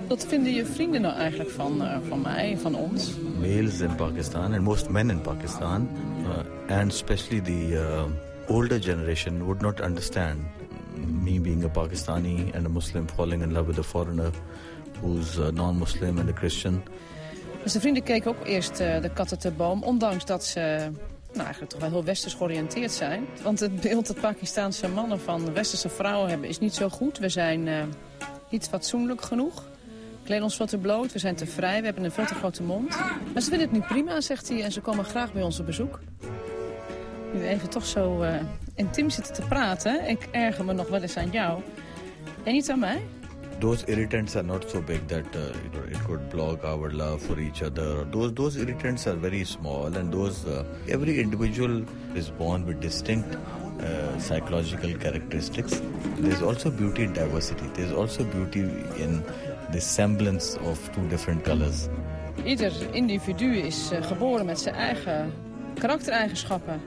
Wat 0.08 0.26
vinden 0.26 0.52
je 0.52 0.66
vrienden 0.66 1.00
nou 1.00 1.14
eigenlijk 1.14 1.50
van, 1.50 1.82
uh, 1.82 1.96
van 2.08 2.20
mij, 2.20 2.56
van 2.60 2.74
ons? 2.74 3.10
Males 3.40 3.80
in 3.80 3.94
Pakistan 3.94 4.52
and 4.52 4.62
most 4.62 4.88
men 4.88 5.10
in 5.10 5.20
Pakistan, 5.20 5.88
and 6.68 6.92
especially 6.92 7.40
the 7.40 8.04
older 8.46 8.82
generation, 8.82 9.44
would 9.44 9.60
not 9.60 9.80
understand 9.80 10.38
me 11.22 11.40
being 11.40 11.64
a 11.64 11.68
Pakistani 11.68 12.54
and 12.54 12.66
a 12.66 12.68
Muslim 12.68 13.08
falling 13.14 13.42
in 13.42 13.52
love 13.52 13.66
with 13.66 13.78
a 13.78 13.82
foreigner 13.82 14.30
who's 15.00 15.38
non-Muslim 15.52 16.18
and 16.18 16.28
a 16.28 16.32
Christian. 16.32 16.82
Dus 17.64 17.72
de 17.72 17.80
vrienden 17.80 18.02
keken 18.02 18.30
ook 18.30 18.46
eerst 18.46 18.80
uh, 18.80 19.00
de 19.00 19.10
katten 19.10 19.38
te 19.38 19.50
boom, 19.50 19.82
ondanks 19.82 20.24
dat 20.24 20.44
ze 20.44 20.90
nou, 21.32 21.44
eigenlijk 21.44 21.70
toch 21.70 21.80
wel 21.80 21.90
heel 21.90 22.04
westers 22.04 22.34
georiënteerd 22.34 22.92
zijn. 22.92 23.26
Want 23.42 23.60
het 23.60 23.80
beeld 23.80 24.06
dat 24.06 24.20
Pakistaanse 24.20 24.88
mannen 24.88 25.20
van 25.20 25.52
westerse 25.52 25.88
vrouwen 25.88 26.28
hebben 26.28 26.48
is 26.48 26.58
niet 26.58 26.74
zo 26.74 26.88
goed. 26.88 27.18
We 27.18 27.28
zijn 27.28 27.66
uh, 27.66 27.82
niet 28.50 28.68
fatsoenlijk 28.68 29.22
genoeg. 29.22 29.62
We 30.20 30.24
kleden 30.24 30.44
ons 30.44 30.56
veel 30.56 30.66
te 30.66 30.78
bloot, 30.78 31.12
we 31.12 31.18
zijn 31.18 31.34
te 31.34 31.46
vrij, 31.46 31.78
we 31.78 31.84
hebben 31.84 32.04
een 32.04 32.10
veel 32.10 32.26
te 32.26 32.34
grote 32.34 32.62
mond. 32.62 32.88
Maar 33.32 33.42
ze 33.42 33.48
vinden 33.48 33.68
het 33.68 33.72
nu 33.72 33.80
prima, 33.80 34.20
zegt 34.20 34.48
hij, 34.48 34.62
en 34.62 34.72
ze 34.72 34.80
komen 34.80 35.04
graag 35.04 35.32
bij 35.32 35.42
ons 35.42 35.60
op 35.60 35.66
bezoek. 35.66 36.00
Nu 37.32 37.46
even 37.46 37.70
toch 37.70 37.86
zo 37.86 38.22
uh, 38.22 38.34
intiem 38.74 39.10
zitten 39.10 39.34
te 39.34 39.42
praten, 39.42 40.08
ik 40.08 40.28
erger 40.30 40.64
me 40.64 40.72
nog 40.72 40.88
wel 40.88 41.02
eens 41.02 41.16
aan 41.16 41.30
jou. 41.30 41.62
En 42.42 42.52
niet 42.52 42.70
aan 42.70 42.78
mij? 42.78 43.02
Those 43.60 43.84
irritants 43.88 44.36
are 44.36 44.42
not 44.42 44.68
so 44.68 44.80
big 44.80 45.06
that 45.08 45.26
uh, 45.36 45.38
you 45.62 45.70
know, 45.72 45.84
it 45.86 45.98
could 46.04 46.30
block 46.30 46.64
our 46.64 46.90
love 46.90 47.22
for 47.22 47.40
each 47.40 47.62
other. 47.62 48.04
Those 48.04 48.32
those 48.34 48.56
irritants 48.56 49.06
are 49.06 49.14
very 49.14 49.44
small, 49.44 49.86
and 49.86 50.12
those 50.12 50.44
uh, 50.46 50.64
every 50.88 51.20
individual 51.20 51.84
is 52.14 52.30
born 52.30 52.66
with 52.66 52.80
distinct 52.80 53.34
uh, 53.34 54.18
psychological 54.18 54.94
characteristics. 54.94 55.80
There's 56.18 56.42
also 56.42 56.70
beauty 56.70 57.04
in 57.04 57.12
diversity. 57.12 57.66
There's 57.74 57.92
also 57.92 58.24
beauty 58.24 58.60
in 59.02 59.22
the 59.72 59.80
semblance 59.80 60.56
of 60.56 60.78
two 60.94 61.08
different 61.08 61.44
colors. 61.44 61.88
Ieder 62.44 62.72
individu 62.92 63.56
is 63.56 63.90
uh, 63.92 64.02
geboren 64.02 64.46
met 64.46 64.60
zijn 64.60 64.74
eigen 64.74 65.32
karaktereigenschappen. 65.74 66.80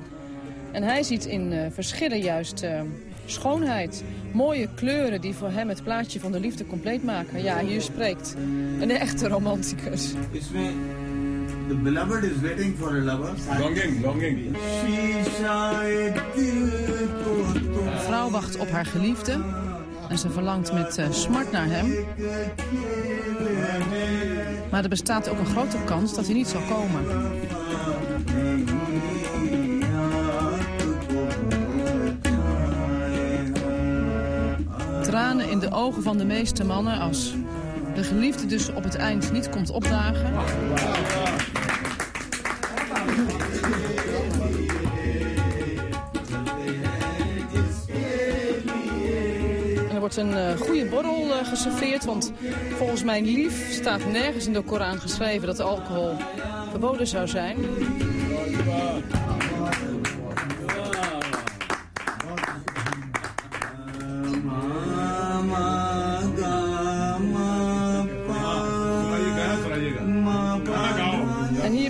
En 0.71 0.83
hij 0.83 1.03
ziet 1.03 1.25
in 1.25 1.51
uh, 1.51 1.65
verschillen 1.71 2.19
juist 2.19 2.63
uh, 2.63 2.81
schoonheid. 3.27 4.03
Mooie 4.31 4.67
kleuren 4.75 5.22
die 5.22 5.34
voor 5.34 5.50
hem 5.50 5.69
het 5.69 5.84
plaatje 5.84 6.19
van 6.19 6.31
de 6.31 6.39
liefde 6.39 6.65
compleet 6.65 7.03
maken. 7.03 7.43
Ja, 7.43 7.60
hier 7.60 7.81
spreekt 7.81 8.36
een 8.79 8.91
echte 8.91 9.27
romanticus. 9.27 10.13
The 11.67 11.75
beloved 11.75 12.24
is 12.24 12.41
waiting 12.41 12.75
for 12.77 12.89
a 12.89 13.01
lover. 13.01 13.34
Longing, 13.60 14.01
longing. 14.01 14.51
De 17.63 18.03
vrouw 18.05 18.29
wacht 18.29 18.57
op 18.57 18.69
haar 18.69 18.86
geliefde. 18.86 19.43
En 20.10 20.17
ze 20.17 20.29
verlangt 20.29 20.74
met 20.74 20.98
uh, 20.98 21.12
smart 21.12 21.51
naar 21.51 21.67
hem. 21.69 22.05
Maar 24.72 24.84
er 24.84 24.89
bestaat 24.89 25.29
ook 25.29 25.39
een 25.39 25.46
grote 25.46 25.77
kans 25.86 26.15
dat 26.15 26.25
hij 26.25 26.34
niet 26.34 26.48
zal 26.48 26.62
komen. 26.62 27.05
In 35.63 35.69
de 35.69 35.75
ogen 35.75 36.03
van 36.03 36.17
de 36.17 36.25
meeste 36.25 36.65
mannen 36.65 36.99
als 36.99 37.33
de 37.95 38.03
geliefde 38.03 38.45
dus 38.45 38.69
op 38.73 38.83
het 38.83 38.95
eind 38.95 39.31
niet 39.31 39.49
komt 39.49 39.69
opdagen. 39.69 40.25
En 49.89 49.93
er 49.93 49.99
wordt 49.99 50.17
een 50.17 50.29
uh, 50.29 50.51
goede 50.51 50.85
borrel 50.85 51.25
uh, 51.27 51.47
geserveerd, 51.47 52.05
want 52.05 52.31
volgens 52.77 53.03
mijn 53.03 53.25
lief 53.25 53.71
staat 53.71 54.05
nergens 54.11 54.45
in 54.47 54.53
de 54.53 54.61
Koran 54.61 54.99
geschreven 54.99 55.47
dat 55.47 55.59
alcohol 55.59 56.15
verboden 56.69 57.07
zou 57.07 57.27
zijn. 57.27 57.57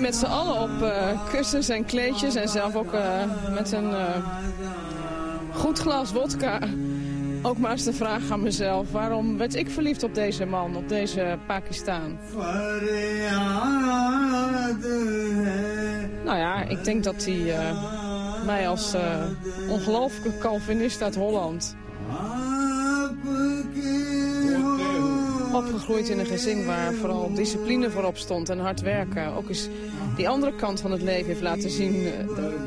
Met 0.08 0.16
z'n 0.16 0.26
allen 0.26 0.62
op 0.62 0.82
uh, 0.82 1.30
kussens 1.30 1.70
en 1.70 1.86
kleedjes 1.86 2.36
en 2.36 2.50
zelf 2.50 2.76
ook 2.76 2.94
uh, 2.94 3.24
met 3.54 3.72
een 3.72 3.90
uh, 3.90 4.06
goed 5.54 5.80
glas 5.80 6.12
wodka. 6.12 6.60
Ook 7.42 7.58
maar 7.58 7.72
eens 7.72 7.84
de 7.84 7.94
vraag 7.94 8.32
aan 8.32 8.42
mezelf, 8.42 8.92
waarom 8.92 9.38
werd 9.38 9.56
ik 9.56 9.70
verliefd 9.70 10.04
op 10.04 10.16
deze 10.16 10.46
man, 10.46 10.76
op 10.76 10.90
deze 10.90 11.38
Pakistan? 11.48 12.18
Nou 16.24 16.38
ja, 16.38 16.64
ik 16.64 16.84
denk 16.84 17.04
dat 17.04 17.26
hij 17.26 17.56
mij 18.46 18.68
als 18.68 18.96
ongelooflijke 19.70 20.38
Calvinist 20.38 21.02
uit 21.02 21.16
Holland 21.16 21.76
opgegroeid 25.58 26.10
in 26.10 26.20
een 26.20 26.26
gezin 26.26 26.66
waar 26.66 26.94
vooral 26.94 27.34
discipline 27.34 27.90
voorop 27.90 28.18
stond 28.18 28.50
en 28.50 28.60
hard 28.60 28.82
werken. 28.82 29.34
Ook 29.34 29.50
eens 29.50 29.68
die 30.16 30.30
andere 30.30 30.56
kant 30.56 30.82
van 30.82 30.92
het 30.92 31.02
leven 31.02 31.26
heeft 31.26 31.42
laten 31.42 31.70
zien. 31.70 32.06
Eh, 32.06 32.12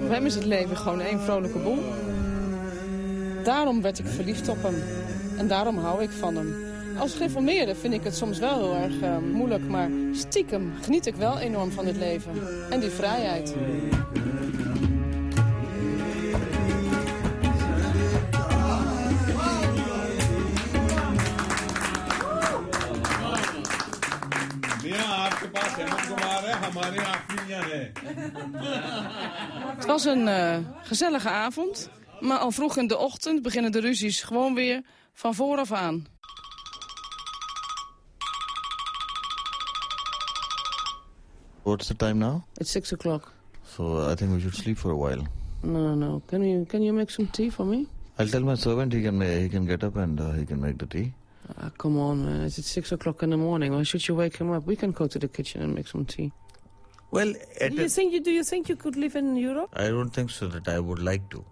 voor 0.01 0.11
hem 0.11 0.27
is 0.27 0.35
het 0.35 0.45
leven 0.45 0.77
gewoon 0.77 1.01
één 1.01 1.21
vrolijke 1.21 1.59
boel. 1.59 1.79
Daarom 3.45 3.83
werd 3.83 3.99
ik 3.99 4.07
verliefd 4.07 4.49
op 4.49 4.63
hem. 4.63 4.83
En 5.37 5.49
daarom 5.49 5.79
hou 5.79 6.03
ik 6.03 6.11
van 6.11 6.37
hem. 6.37 6.55
Als 6.99 7.13
gereformeerde 7.13 7.75
vind 7.75 7.95
ik 7.95 8.05
het 8.05 8.17
soms 8.17 8.39
wel 8.39 8.59
heel 8.59 8.75
erg 8.75 9.03
uh, 9.03 9.17
moeilijk, 9.33 9.69
maar 9.69 9.91
stiekem 10.13 10.73
geniet 10.83 11.07
ik 11.07 11.15
wel 11.15 11.39
enorm 11.39 11.71
van 11.71 11.87
het 11.87 11.97
leven. 11.97 12.33
En 12.71 12.81
die 12.81 12.91
vrijheid. 12.91 13.55
Het 29.77 29.87
was 29.87 30.05
een 30.05 30.27
uh, 30.27 30.57
gezellige 30.83 31.29
avond, 31.29 31.91
maar 32.21 32.39
al 32.39 32.51
vroeg 32.51 32.77
in 32.77 32.87
de 32.87 32.99
ochtend 32.99 33.43
beginnen 33.43 33.73
de 33.73 33.81
ruzies 33.81 34.23
gewoon 34.23 34.55
weer 34.55 34.83
van 35.13 35.35
vooraf 35.35 35.73
aan. 35.73 36.07
What's 41.63 41.87
the 41.87 41.97
time 41.97 42.15
now? 42.15 42.43
It's 42.57 42.71
six 42.71 42.93
o'clock. 42.93 43.33
So 43.67 44.11
I 44.13 44.15
think 44.15 44.33
we 44.33 44.41
should 44.41 44.57
sleep 44.57 44.79
for 44.79 44.91
a 44.91 44.97
while. 44.97 45.23
No, 45.63 45.95
no. 45.95 46.23
Can 46.27 46.43
you 46.43 46.67
can 46.67 46.83
you 46.83 46.93
make 46.93 47.11
some 47.11 47.31
tea 47.31 47.51
for 47.51 47.67
me? 47.67 47.87
I'll 48.19 48.29
tell 48.29 48.43
my 48.43 48.57
servant 48.57 48.93
he 48.93 49.03
can 49.03 49.21
he 49.21 49.49
can 49.49 49.67
get 49.67 49.83
up 49.83 49.97
and 49.97 50.21
uh, 50.21 50.33
he 50.33 50.45
can 50.45 50.61
make 50.61 50.79
the 50.79 50.87
tea. 50.87 51.13
Uh, 51.59 51.69
come 51.77 51.99
on, 51.99 52.25
man. 52.25 52.43
It's 52.47 52.59
at 52.59 52.65
six 52.65 52.93
o'clock 52.93 53.23
in 53.23 53.31
the 53.31 53.37
morning. 53.37 53.73
Why 53.73 53.85
should 53.85 54.09
you 54.09 54.17
wake 54.17 54.37
him 54.37 54.51
up? 54.53 54.67
We 54.67 54.77
can 54.77 54.93
go 54.93 55.07
to 55.07 55.19
the 55.19 55.29
kitchen 55.29 55.63
and 55.63 55.75
make 55.75 55.87
some 55.89 56.05
tea. 56.05 56.33
Well, 57.11 57.33
do 57.33 57.75
you 57.75 57.89
think 57.89 58.13
you 58.13 58.21
do 58.21 58.31
you 58.31 58.45
think 58.45 58.69
you 58.69 58.77
could 58.77 58.97
live 58.97 59.17
in 59.17 59.37
Europe? 59.37 59.71
I 59.73 59.89
don't 59.89 60.11
think 60.11 60.31
so. 60.31 60.47
That 60.49 60.69
I 60.69 60.79
would 60.79 61.01
like 61.01 61.29
to. 61.31 61.45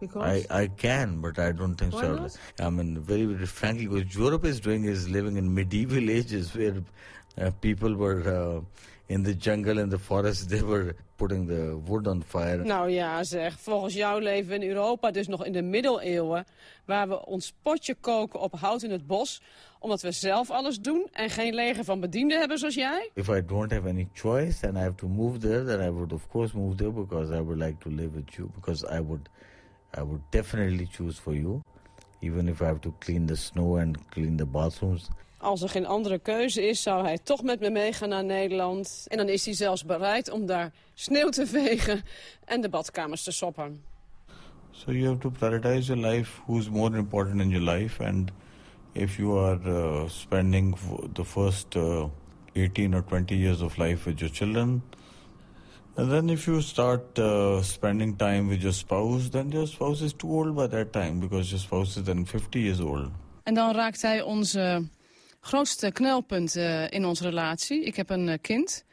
Because 0.00 0.46
I, 0.50 0.62
I 0.62 0.66
can, 0.66 1.20
but 1.20 1.38
I 1.38 1.52
don't 1.52 1.76
think 1.76 1.94
Why 1.94 2.02
so. 2.02 2.16
not? 2.16 2.38
I 2.60 2.68
mean, 2.70 3.00
very, 3.00 3.24
very 3.24 3.46
frankly, 3.46 3.88
what 3.88 4.14
Europe 4.14 4.44
is 4.44 4.60
doing 4.60 4.84
is 4.84 5.08
living 5.08 5.36
in 5.36 5.54
medieval 5.54 6.10
ages 6.18 6.54
where 6.54 6.82
uh, 7.38 7.50
people 7.60 7.94
were 7.94 8.20
uh, 8.28 8.60
in 9.06 9.22
the 9.22 9.36
jungle 9.38 9.80
and 9.80 9.90
the 9.90 9.98
forest. 9.98 10.48
They 10.54 10.62
were 10.62 10.94
putting 11.16 11.46
the 11.46 11.80
wood 11.84 12.06
on 12.06 12.22
fire. 12.22 12.64
Nou 12.64 12.90
ja, 12.90 13.24
zeg. 13.24 13.58
Volgens 13.60 13.94
jou 13.94 14.22
leven 14.22 14.48
we 14.48 14.54
in 14.54 14.68
Europa 14.68 15.10
dus 15.10 15.26
nog 15.26 15.44
in 15.44 15.52
de 15.52 15.62
middeleeuwen... 15.62 16.44
waar 16.84 17.08
we 17.08 17.26
ons 17.26 17.54
potje 17.62 17.94
koken 17.94 18.40
op 18.40 18.54
hout 18.58 18.82
in 18.82 18.90
het 18.90 19.06
bos... 19.06 19.42
omdat 19.78 20.02
we 20.02 20.12
zelf 20.12 20.50
alles 20.50 20.80
doen 20.80 21.08
en 21.12 21.30
geen 21.30 21.54
leger 21.54 21.84
van 21.84 22.00
bedienden 22.00 22.38
hebben 22.38 22.58
zoals 22.58 22.74
jij? 22.74 23.10
If 23.14 23.28
I 23.28 23.44
don't 23.46 23.70
have 23.70 23.88
any 23.88 24.08
choice 24.12 24.66
and 24.66 24.76
I 24.76 24.80
have 24.80 24.94
to 24.94 25.08
move 25.08 25.38
there, 25.38 25.64
then 25.64 25.80
I 25.80 25.90
would 25.90 26.12
of 26.12 26.28
course 26.28 26.56
move 26.56 26.74
there 26.74 26.92
because 26.92 27.34
I 27.34 27.40
would 27.40 27.58
like 27.58 27.78
to 27.78 27.90
live 27.90 28.14
with 28.14 28.34
you. 28.34 28.48
Because 28.54 28.86
I 28.96 29.00
would, 29.00 29.28
I 29.98 30.02
would 30.02 30.22
definitely 30.30 30.86
choose 30.86 31.20
for 31.20 31.34
you, 31.34 31.62
even 32.20 32.48
if 32.48 32.62
I 32.62 32.64
have 32.64 32.80
to 32.80 32.94
clean 32.98 33.26
the 33.26 33.36
snow 33.36 33.76
and 33.76 34.10
clean 34.10 34.36
the 34.36 34.46
bathrooms. 34.46 35.10
Als 35.44 35.62
er 35.62 35.68
geen 35.68 35.86
andere 35.86 36.18
keuze 36.18 36.68
is, 36.68 36.82
zou 36.82 37.04
hij 37.04 37.18
toch 37.18 37.42
met 37.42 37.60
me 37.60 37.70
meegaan 37.70 38.08
naar 38.08 38.24
Nederland. 38.24 39.04
En 39.08 39.16
dan 39.16 39.28
is 39.28 39.44
hij 39.44 39.54
zelfs 39.54 39.84
bereid 39.84 40.30
om 40.30 40.46
daar 40.46 40.72
sneeuw 40.94 41.28
te 41.28 41.46
vegen 41.46 42.02
en 42.44 42.60
de 42.60 42.68
badkamers 42.68 43.22
te 43.22 43.30
soppen. 43.30 43.82
So 44.70 44.92
you 44.92 45.06
have 45.06 45.18
to 45.18 45.30
prioritize 45.30 45.94
your 45.94 46.06
life. 46.10 46.40
Who's 46.46 46.68
more 46.68 46.96
important 46.96 47.40
in 47.40 47.48
your 47.48 47.70
life? 47.70 48.04
And 48.04 48.30
if 48.92 49.16
you 49.16 49.38
are 49.38 49.60
uh, 49.66 50.08
spending 50.08 50.76
the 51.12 51.24
first 51.24 51.74
uh, 51.76 52.04
18 52.54 52.94
or 52.94 53.04
20 53.04 53.36
years 53.36 53.60
of 53.60 53.76
life 53.76 54.08
with 54.08 54.18
your 54.18 54.34
children, 54.34 54.82
and 55.94 56.10
then 56.10 56.28
if 56.28 56.46
you 56.46 56.60
start 56.60 57.18
uh, 57.18 57.62
spending 57.62 58.16
time 58.16 58.48
with 58.48 58.60
your 58.60 58.74
spouse, 58.74 59.30
then 59.30 59.50
your 59.50 59.66
spouse 59.66 60.04
is 60.04 60.12
too 60.12 60.30
old 60.30 60.54
by 60.54 60.66
that 60.66 60.92
time 60.92 61.20
because 61.20 61.50
your 61.50 61.60
spouse 61.60 62.00
is 62.00 62.04
then 62.04 62.26
50 62.26 62.60
years 62.60 62.80
old. 62.80 63.10
En 63.42 63.54
dan 63.54 63.74
raakt 63.74 64.02
hij 64.02 64.22
onze 64.22 64.88
grootste 65.44 65.92
knelpunt 65.92 66.56
eh, 66.56 66.90
in 66.90 67.04
onze 67.04 67.22
relatie. 67.22 67.84
Ik 67.84 67.96
heb 67.96 68.10
een 68.10 68.28
eh, 68.28 68.38
kind 68.40 68.84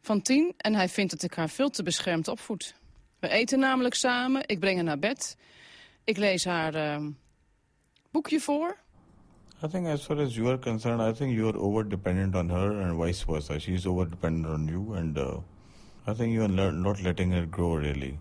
van 0.00 0.22
tien 0.22 0.54
en 0.56 0.74
hij 0.74 0.88
vindt 0.88 1.12
dat 1.12 1.22
ik 1.22 1.34
haar 1.34 1.48
veel 1.48 1.70
te 1.70 1.82
beschermd 1.82 2.28
opvoed. 2.28 2.74
We 3.18 3.28
eten 3.28 3.58
namelijk 3.58 3.94
samen, 3.94 4.42
ik 4.46 4.60
breng 4.60 4.76
haar 4.76 4.84
naar 4.84 4.98
bed. 4.98 5.36
Ik 6.04 6.16
lees 6.16 6.44
haar 6.44 6.74
eh, 6.74 7.06
boekje 8.10 8.40
voor. 8.40 8.76
I 9.64 9.68
think 9.68 9.86
as 9.86 10.04
far 10.04 10.18
as 10.18 10.34
you 10.34 10.48
are 10.48 10.58
concerned, 10.58 11.14
I 11.14 11.18
think 11.18 11.34
you 11.36 11.48
are 11.48 11.58
over 11.58 11.88
dependent 11.88 12.34
on 12.34 12.50
her 12.50 12.82
and 12.82 13.02
vice 13.02 13.24
versa. 13.24 13.58
She 13.58 13.72
is 13.72 13.86
over 13.86 14.10
dependent 14.10 14.54
on 14.54 14.66
you 14.66 14.96
and 14.96 15.18
uh, 15.18 15.36
I 16.08 16.14
think 16.14 16.32
you 16.32 16.42
are 16.42 16.72
not 16.72 17.00
letting 17.00 17.32
her 17.32 17.46
grow 17.50 17.78
really. 17.78 18.18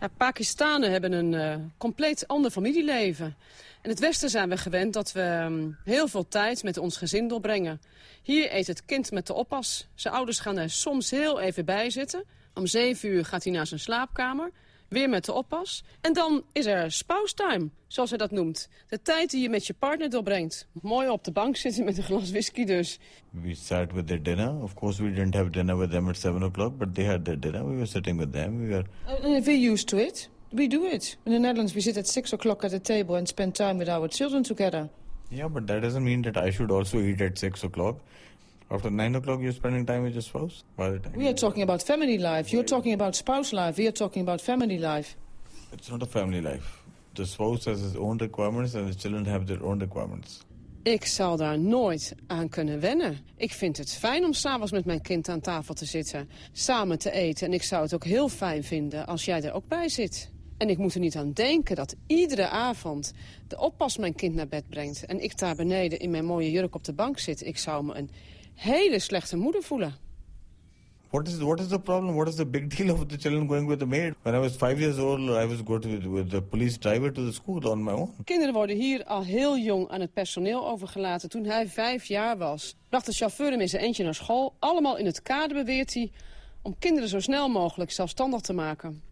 Ja, 0.00 0.08
Pakistanen 0.16 0.90
hebben 0.90 1.12
een 1.12 1.34
eh, 1.34 1.56
compleet 1.78 2.28
ander 2.28 2.50
familieleven. 2.50 3.36
In 3.82 3.90
het 3.90 3.98
Westen 3.98 4.30
zijn 4.30 4.48
we 4.48 4.56
gewend 4.56 4.92
dat 4.92 5.12
we 5.12 5.20
ehm, 5.20 5.70
heel 5.84 6.08
veel 6.08 6.28
tijd 6.28 6.62
met 6.62 6.78
ons 6.78 6.96
gezin 6.96 7.28
doorbrengen. 7.28 7.80
Hier 8.22 8.54
eet 8.54 8.66
het 8.66 8.84
kind 8.84 9.10
met 9.10 9.26
de 9.26 9.34
oppas. 9.34 9.86
Zijn 9.94 10.14
ouders 10.14 10.40
gaan 10.40 10.58
er 10.58 10.70
soms 10.70 11.10
heel 11.10 11.40
even 11.40 11.64
bij 11.64 11.90
zitten. 11.90 12.24
Om 12.54 12.66
zeven 12.66 13.08
uur 13.08 13.24
gaat 13.24 13.44
hij 13.44 13.52
naar 13.52 13.66
zijn 13.66 13.80
slaapkamer. 13.80 14.50
Weer 14.88 15.08
met 15.08 15.24
de 15.24 15.32
oppas. 15.32 15.84
En 16.00 16.12
dan 16.12 16.42
is 16.52 16.66
er 16.66 16.92
spouse 16.92 17.34
time, 17.34 17.68
zoals 17.86 18.08
hij 18.08 18.18
dat 18.18 18.30
noemt. 18.30 18.68
De 18.88 19.02
tijd 19.02 19.30
die 19.30 19.42
je 19.42 19.48
met 19.48 19.66
je 19.66 19.74
partner 19.74 20.10
doorbrengt. 20.10 20.68
Mooi 20.82 21.08
op 21.08 21.24
de 21.24 21.32
bank 21.32 21.56
zitten 21.56 21.84
met 21.84 21.96
een 21.98 22.02
glas 22.04 22.30
whisky 22.30 22.64
dus. 22.64 22.98
We 23.30 23.54
sat 23.54 23.92
with 23.92 24.06
their 24.06 24.22
dinner. 24.22 24.62
Of 24.62 24.74
course, 24.74 25.02
we 25.02 25.12
didn't 25.12 25.34
have 25.34 25.50
dinner 25.50 25.78
with 25.78 25.90
them 25.90 26.08
at 26.08 26.16
7 26.16 26.42
o'clock, 26.42 26.76
but 26.78 26.94
they 26.94 27.04
had 27.04 27.24
their 27.24 27.40
dinner. 27.40 27.64
We 27.68 27.74
were 27.74 27.86
sitting 27.86 28.18
with 28.18 28.32
them. 28.32 28.58
We 28.60 28.68
were 28.68 28.84
Uh, 29.08 29.44
we're 29.44 29.72
used 29.72 29.88
to 29.88 29.96
it. 29.96 30.28
We 30.52 30.68
do 30.68 30.84
it. 30.84 31.16
In 31.24 31.32
the 31.32 31.38
Netherlands, 31.38 31.74
we 31.74 31.80
sit 31.80 31.96
at 31.96 32.06
six 32.06 32.32
o'clock 32.32 32.64
at 32.64 32.70
the 32.70 32.80
table 32.80 33.16
and 33.16 33.28
spend 33.28 33.54
time 33.54 33.78
with 33.78 33.88
our 33.88 34.08
children 34.08 34.42
together. 34.42 34.88
Yeah, 35.30 35.48
but 35.52 35.66
that 35.66 35.82
doesn't 35.82 36.04
mean 36.04 36.22
that 36.22 36.36
I 36.36 36.50
should 36.52 36.70
also 36.70 36.98
eat 36.98 37.20
at 37.20 37.38
6 37.38 37.64
o'clock. 37.64 37.96
After 38.68 38.90
9 38.90 39.14
o'clock, 39.14 39.40
you're 39.40 39.52
spending 39.52 39.86
time 39.86 40.02
with 40.02 40.12
your 40.12 40.22
spouse? 40.22 40.64
By 40.76 40.90
the 40.90 40.98
time 40.98 41.12
We 41.16 41.28
are 41.28 41.34
talking 41.34 41.62
about 41.62 41.82
family 41.82 42.18
life. 42.18 42.50
You're 42.52 42.64
talking 42.64 42.94
about 42.94 43.14
spouse 43.14 43.52
life. 43.52 43.76
We 43.76 43.86
are 43.86 43.92
talking 43.92 44.22
about 44.22 44.40
family 44.40 44.78
life. 44.78 45.16
It's 45.72 45.88
not 45.88 46.02
a 46.02 46.06
family 46.06 46.40
life. 46.40 46.82
The 47.14 47.26
spouse 47.26 47.64
has 47.64 47.80
his 47.80 47.96
own 47.96 48.18
requirements 48.18 48.74
and 48.74 48.92
the 48.92 48.98
children 48.98 49.24
have 49.26 49.46
their 49.46 49.62
own 49.62 49.78
requirements. 49.78 50.44
Ik 50.82 51.04
zal 51.04 51.36
daar 51.36 51.58
nooit 51.58 52.14
aan 52.26 52.48
kunnen 52.48 52.80
wennen. 52.80 53.18
Ik 53.36 53.52
vind 53.52 53.76
het 53.76 53.92
fijn 53.92 54.24
om 54.24 54.32
s'avonds 54.32 54.72
met 54.72 54.84
mijn 54.84 55.02
kind 55.02 55.28
aan 55.28 55.40
tafel 55.40 55.74
te 55.74 55.84
zitten. 55.84 56.28
Samen 56.52 56.98
te 56.98 57.10
eten. 57.10 57.46
En 57.46 57.52
ik 57.52 57.62
zou 57.62 57.82
het 57.82 57.94
ook 57.94 58.04
heel 58.04 58.28
fijn 58.28 58.64
vinden 58.64 59.06
als 59.06 59.24
jij 59.24 59.42
er 59.42 59.52
ook 59.52 59.68
bij 59.68 59.88
zit. 59.88 60.30
En 60.58 60.68
ik 60.68 60.78
moet 60.78 60.94
er 60.94 61.00
niet 61.00 61.16
aan 61.16 61.32
denken 61.32 61.76
dat 61.76 61.94
iedere 62.06 62.48
avond 62.48 63.12
de 63.48 63.58
oppas 63.58 63.98
mijn 63.98 64.14
kind 64.14 64.34
naar 64.34 64.48
bed 64.48 64.68
brengt. 64.68 65.04
En 65.04 65.22
ik 65.22 65.38
daar 65.38 65.56
beneden 65.56 65.98
in 65.98 66.10
mijn 66.10 66.24
mooie 66.24 66.50
jurk 66.50 66.74
op 66.74 66.84
de 66.84 66.92
bank 66.92 67.18
zit. 67.18 67.46
Ik 67.46 67.58
zou 67.58 67.84
me 67.84 67.94
een 67.94 68.10
hele 68.56 68.98
slechte 68.98 69.36
moeder 69.36 69.62
voelen. 69.62 69.94
What 71.10 71.28
is 71.28 71.38
what 71.38 71.60
is 71.60 71.68
the 71.68 71.78
problem? 71.78 72.14
What 72.14 72.28
is 72.28 72.34
the 72.34 72.46
big 72.46 72.76
deal 72.76 72.90
of 72.90 73.06
the 73.06 73.16
children 73.16 73.46
going 73.46 73.68
with 73.68 73.78
the 73.78 73.86
maid? 73.86 74.14
When 74.22 74.34
I 74.34 74.38
was 74.38 74.56
five 74.56 74.80
years 74.80 74.98
old, 74.98 75.20
I 75.20 75.46
was 75.46 75.62
going 75.62 75.84
with, 75.84 76.04
with 76.04 76.30
the 76.30 76.42
police 76.42 76.78
driver 76.78 77.12
to 77.12 77.24
the 77.24 77.32
school 77.32 77.68
on 77.68 77.84
my 77.84 77.92
own. 77.92 78.10
Kinderen 78.24 78.54
worden 78.54 78.76
hier 78.76 79.04
al 79.04 79.24
heel 79.24 79.58
jong 79.58 79.88
aan 79.88 80.00
het 80.00 80.12
personeel 80.12 80.68
overgelaten. 80.68 81.28
Toen 81.28 81.44
hij 81.44 81.68
vijf 81.68 82.04
jaar 82.04 82.36
was, 82.38 82.74
bracht 82.88 83.06
de 83.06 83.12
chauffeur 83.12 83.50
hem 83.50 83.60
in 83.60 83.68
zijn 83.68 83.82
eentje 83.82 84.04
naar 84.04 84.14
school. 84.14 84.54
Allemaal 84.58 84.96
in 84.96 85.06
het 85.06 85.22
kader 85.22 85.56
beweert 85.56 85.94
hij 85.94 86.10
om 86.62 86.78
kinderen 86.78 87.08
zo 87.08 87.20
snel 87.20 87.48
mogelijk 87.48 87.90
zelfstandig 87.90 88.40
te 88.40 88.52
maken. 88.52 89.02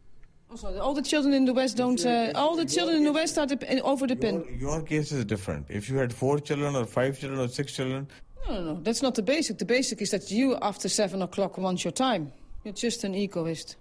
Also, 0.47 0.67
all 0.67 0.95
the 0.95 1.03
children 1.03 1.33
in 1.33 1.45
the 1.45 1.55
West 1.55 1.77
don't... 1.77 2.05
Uh, 2.05 2.33
all 2.33 2.57
the 2.57 2.67
children 2.67 2.97
in 2.97 3.05
the 3.05 3.13
West 3.13 3.39
are 3.39 3.83
over 3.83 4.07
the 4.07 4.17
pin. 4.17 4.35
Your, 4.35 4.59
your 4.59 4.83
case 4.83 5.17
is 5.17 5.25
different. 5.25 5.71
If 5.71 5.87
you 5.87 5.99
had 5.99 6.13
four 6.13 6.41
children 6.43 6.77
or 6.77 6.87
five 6.87 7.19
children 7.19 7.41
or 7.41 7.49
six 7.49 7.73
children, 7.73 8.09
No, 8.49 8.61
no. 8.63 8.83
That's 8.83 9.01
not 9.01 9.15
the 9.15 9.23
basic. 9.23 9.59
The 9.59 9.65
basic 9.65 10.01
is 10.01 10.11
that 10.11 10.29
you, 10.29 10.59
after 10.59 10.89
seven 10.89 11.23
o'clock, 11.23 11.57
want 11.57 11.83
your 11.83 11.95
time. 11.95 12.33
You're 12.63 12.81
just 12.81 13.05
an 13.05 13.15
egoist. 13.15 13.77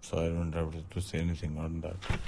so 0.00 0.18
I 0.18 0.28
don't 0.28 0.54
have 0.54 0.70
to, 0.90 1.00
say 1.00 1.20
anything 1.20 1.58
on 1.58 1.80
that. 1.80 2.18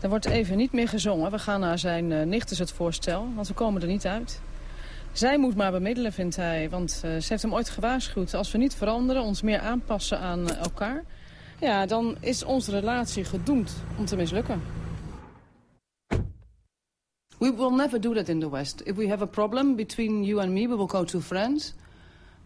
Er 0.00 0.08
wordt 0.08 0.26
even 0.26 0.56
niet 0.56 0.72
meer 0.72 0.88
gezongen. 0.88 1.30
We 1.30 1.38
gaan 1.38 1.60
naar 1.60 1.78
zijn 1.78 2.10
uh, 2.10 2.40
het 2.40 2.72
voorstel, 2.72 3.28
want 3.34 3.48
we 3.48 3.54
komen 3.54 3.82
er 3.82 3.88
niet 3.88 4.06
uit. 4.06 4.40
Zij 5.12 5.38
moet 5.38 5.56
maar 5.56 5.72
bemiddelen, 5.72 6.12
vindt 6.12 6.36
hij. 6.36 6.70
Want 6.70 7.02
uh, 7.04 7.16
ze 7.16 7.26
heeft 7.28 7.42
hem 7.42 7.54
ooit 7.54 7.70
gewaarschuwd. 7.70 8.34
Als 8.34 8.52
we 8.52 8.58
niet 8.58 8.74
veranderen, 8.74 9.22
ons 9.22 9.42
meer 9.42 9.58
aanpassen 9.58 10.18
aan 10.18 10.40
uh, 10.40 10.56
elkaar... 10.56 11.04
ja, 11.60 11.86
dan 11.86 12.16
is 12.20 12.44
onze 12.44 12.70
relatie 12.70 13.24
gedoemd 13.24 13.74
om 13.98 14.04
te 14.04 14.16
mislukken. 14.16 14.62
We 17.38 17.50
will 17.50 17.70
never 17.70 17.98
do 17.98 18.14
that 18.14 18.28
in 18.28 18.40
the 18.40 18.48
West. 18.48 18.82
If 18.86 18.96
we 18.96 19.08
have 19.08 19.22
a 19.22 19.26
problem 19.26 19.76
between 19.76 20.24
you 20.24 20.40
and 20.40 20.52
me, 20.52 20.66
we 20.66 20.74
will 20.74 20.86
go 20.86 21.04
to 21.04 21.20
friends. 21.20 21.74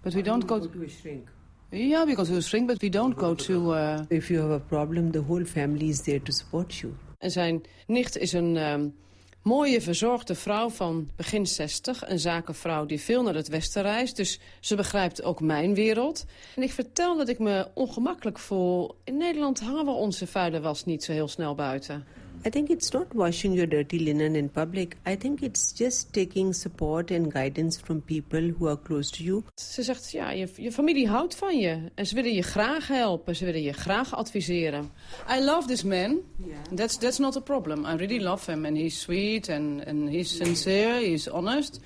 But 0.03 0.15
we 0.15 0.23
don't 0.23 0.47
go, 0.47 0.59
go 0.59 0.67
to 0.67 0.83
a 0.83 0.89
shrink. 0.89 1.29
Yeah, 1.71 2.05
we 2.05 2.15
go 2.15 2.25
to 2.25 2.37
a 2.37 2.43
shrink, 2.43 2.67
but 2.67 2.81
we 2.83 2.89
don't 2.89 3.17
go 3.17 3.35
to... 3.35 3.73
Uh... 3.73 4.05
If 4.11 4.31
you 4.31 4.41
have 4.41 4.51
a 4.51 4.59
problem, 4.59 5.13
the 5.13 5.23
whole 5.23 5.45
family 5.45 5.89
is 5.89 6.03
there 6.03 6.21
to 6.21 6.33
support 6.33 6.75
you. 6.75 6.93
En 7.19 7.31
zijn 7.31 7.63
nicht 7.87 8.17
is 8.17 8.33
een 8.33 8.57
um, 8.57 8.95
mooie, 9.43 9.81
verzorgde 9.81 10.35
vrouw 10.35 10.69
van 10.69 11.11
begin 11.17 11.47
60. 11.47 12.09
Een 12.09 12.19
zakenvrouw 12.19 12.87
die 12.87 13.01
veel 13.01 13.23
naar 13.23 13.35
het 13.35 13.49
westen 13.49 13.83
reist. 13.83 14.17
Dus 14.17 14.41
ze 14.61 14.77
begrijpt 14.77 15.23
ook 15.23 15.41
mijn 15.41 15.75
wereld. 15.75 16.25
En 16.57 16.63
ik 16.63 16.73
vertel 16.73 17.17
dat 17.17 17.29
ik 17.29 17.39
me 17.39 17.69
ongemakkelijk 17.75 18.39
voel. 18.39 18.97
In 19.05 19.17
Nederland 19.17 19.61
hangen 19.61 19.85
we 19.85 19.91
onze 19.91 20.27
vuile 20.27 20.61
was 20.61 20.85
niet 20.85 21.05
zo 21.05 21.13
heel 21.13 21.29
snel 21.29 21.55
buiten. 21.55 22.05
I 22.43 22.51
think 22.51 22.71
it's 22.71 22.93
not 22.93 23.15
washing 23.15 23.53
your 23.53 23.67
dirty 23.67 23.99
linen 23.99 24.35
in 24.35 24.49
public. 24.49 24.97
I 25.05 25.17
think 25.17 25.43
it's 25.43 25.73
just 25.73 26.13
taking 26.13 26.55
support 26.55 27.11
and 27.11 27.31
guidance 27.33 27.79
from 27.79 28.01
people 28.01 28.41
who 28.41 28.67
are 28.69 28.77
close 28.77 29.11
to 29.11 29.23
you. 29.23 29.43
Ze 29.55 29.83
zegt, 29.83 30.11
ja, 30.11 30.31
je, 30.31 30.49
je 30.57 30.73
familie 30.73 31.09
houdt 31.09 31.35
van 31.35 31.59
je. 31.59 31.91
En 31.95 32.07
ze 32.07 32.15
willen 32.15 32.33
je 32.35 32.43
graag 32.43 32.89
helpen. 32.89 33.37
Ze 33.37 33.45
willen 33.45 33.63
je 33.63 33.73
graag 33.73 34.15
adviseren. 34.15 34.91
I 35.31 35.45
love 35.45 35.67
this 35.67 35.83
man. 35.83 36.21
Yeah. 36.37 36.57
That's, 36.75 36.97
that's 36.97 37.19
not 37.19 37.37
a 37.37 37.41
problem. 37.41 37.85
I 37.85 37.95
really 37.97 38.21
love 38.21 38.51
him. 38.53 38.65
And 38.65 38.77
he's 38.77 39.01
sweet 39.01 39.49
and, 39.49 39.85
and 39.87 40.09
he's 40.09 40.37
sincere. 40.37 41.09
He's 41.09 41.29
honest. 41.29 41.81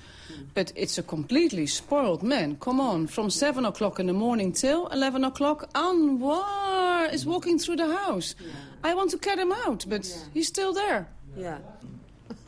But 0.53 0.71
it's 0.75 0.97
a 0.97 1.03
completely 1.03 1.65
spoiled 1.65 2.21
man. 2.21 2.57
Come 2.57 2.81
on. 2.81 3.07
From 3.07 3.29
7 3.29 3.65
o'clock 3.65 3.99
in 3.99 4.05
the 4.05 4.13
morning 4.13 4.53
till 4.53 4.87
11 4.87 5.23
o'clock, 5.23 5.69
Anwar 5.73 7.13
is 7.13 7.25
walking 7.25 7.59
through 7.59 7.77
the 7.77 7.95
house. 7.95 8.35
Yeah. 8.39 8.51
I 8.85 8.93
want 8.93 9.09
to 9.11 9.17
cut 9.17 9.39
him 9.39 9.51
out, 9.65 9.85
but 9.89 10.05
yeah. 10.05 10.15
he's 10.35 10.47
still 10.47 10.71
there. 10.73 11.07
Yeah. 11.35 11.57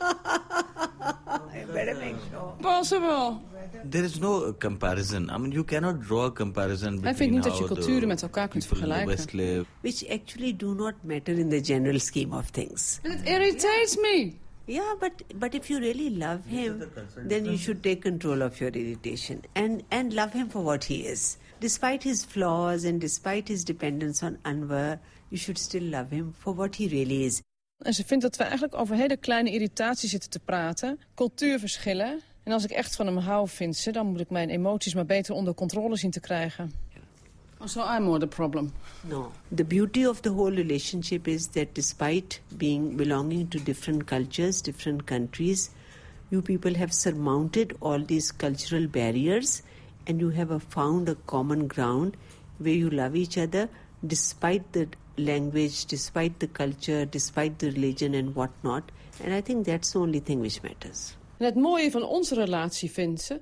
I 0.00 1.64
better 1.72 1.96
make 1.96 2.16
sure. 2.30 2.54
Possible. 2.62 3.42
There 3.84 4.04
is 4.04 4.20
no 4.20 4.44
uh, 4.44 4.52
comparison. 4.52 5.30
I 5.30 5.38
mean, 5.38 5.50
you 5.52 5.64
cannot 5.64 6.00
draw 6.00 6.26
a 6.26 6.30
comparison 6.30 6.90
between 7.00 7.04
Hij 7.04 7.14
vindt 7.14 7.34
niet 7.34 7.42
dat 7.42 7.58
je 7.58 7.64
culturen 7.64 8.08
met 8.08 8.22
elkaar 8.22 8.48
kunt 8.48 8.66
vergelijken. 8.66 9.66
Which 9.80 10.08
actually 10.10 10.56
do 10.56 10.74
not 10.74 10.94
matter 11.02 11.38
in 11.38 11.48
the 11.48 11.60
general 11.60 11.98
scheme 11.98 12.36
of 12.36 12.50
things. 12.50 13.00
It 13.02 13.20
irritates 13.24 13.96
me. 13.96 14.32
Yeah, 14.66 14.94
but 15.00 15.12
but 15.34 15.54
if 15.54 15.68
you 15.70 15.80
really 15.80 16.10
love 16.16 16.40
him, 16.46 16.82
then 17.28 17.44
you 17.44 17.56
should 17.56 17.82
take 17.82 18.00
control 18.02 18.42
of 18.42 18.60
your 18.60 18.70
irritation 18.70 19.40
and 19.54 19.82
and 19.90 20.12
love 20.12 20.32
him 20.32 20.48
for 20.48 20.62
what 20.62 20.84
he 20.84 20.94
is. 20.94 21.36
Despite 21.60 22.04
his 22.04 22.24
flaws 22.24 22.84
and 22.84 23.00
despite 23.00 23.48
his 23.48 23.64
dependence 23.64 24.22
on 24.26 24.38
Anwar, 24.44 24.98
you 25.28 25.40
should 25.40 25.58
still 25.58 25.88
love 25.88 26.14
him 26.14 26.34
for 26.38 26.54
what 26.54 26.76
he 26.76 26.86
really 26.86 27.24
is. 27.24 27.42
En 27.78 27.94
ze 27.94 28.04
vindt 28.04 28.22
dat 28.22 28.36
we 28.36 28.42
eigenlijk 28.42 28.74
over 28.74 28.96
hele 28.96 29.16
kleine 29.16 29.52
irritaties 29.52 30.10
zitten 30.10 30.30
te 30.30 30.38
praten. 30.38 31.00
Cultuurverschillen. 31.14 32.20
En 32.42 32.52
als 32.52 32.64
ik 32.64 32.70
echt 32.70 32.96
van 32.96 33.06
hem 33.06 33.16
hou, 33.16 33.48
vindt 33.48 33.76
ze, 33.76 33.90
dan 33.90 34.06
moet 34.06 34.20
ik 34.20 34.30
mijn 34.30 34.50
emoties 34.50 34.94
maar 34.94 35.06
beter 35.06 35.34
onder 35.34 35.54
controle 35.54 35.96
zien 35.96 36.10
te 36.10 36.20
krijgen. 36.20 36.72
So 37.64 37.82
I'm 37.82 38.02
more 38.02 38.18
the 38.18 38.26
problem. 38.26 38.72
No. 39.00 39.32
The 39.54 39.64
beauty 39.64 40.06
of 40.06 40.20
the 40.20 40.30
whole 40.30 40.54
relationship 40.54 41.26
is 41.26 41.46
that 41.46 41.74
despite 41.74 42.40
being 42.56 42.96
belonging 42.96 43.50
to 43.50 43.58
different 43.62 44.04
cultures, 44.04 44.62
different 44.62 45.04
countries, 45.04 45.70
you 46.28 46.42
people 46.42 46.76
have 46.76 46.92
surmounted 46.92 47.74
all 47.80 48.04
these 48.04 48.36
cultural 48.36 48.86
barriers 48.86 49.62
and 50.06 50.20
you 50.20 50.30
have 50.30 50.62
found 50.68 51.08
a 51.08 51.16
common 51.24 51.66
ground 51.66 52.16
where 52.58 52.74
you 52.74 52.90
love 52.90 53.16
each 53.16 53.36
other 53.36 53.68
despite 54.06 54.62
the 54.72 54.88
language, 55.18 55.86
despite 55.86 56.36
the 56.36 56.50
culture, 56.50 57.08
despite 57.08 57.56
the 57.56 57.70
religion 57.70 58.14
and 58.14 58.34
whatnot. 58.34 58.82
And 59.24 59.32
I 59.32 59.42
think 59.42 59.64
that's 59.64 59.90
the 59.90 59.98
only 59.98 60.20
thing 60.22 60.40
which 60.40 60.62
matters. 60.62 61.16
Het 61.38 61.54
mooie 61.54 61.90
van 61.90 62.02
onze 62.02 62.34
relatie 62.34 62.90
vindt 62.90 63.38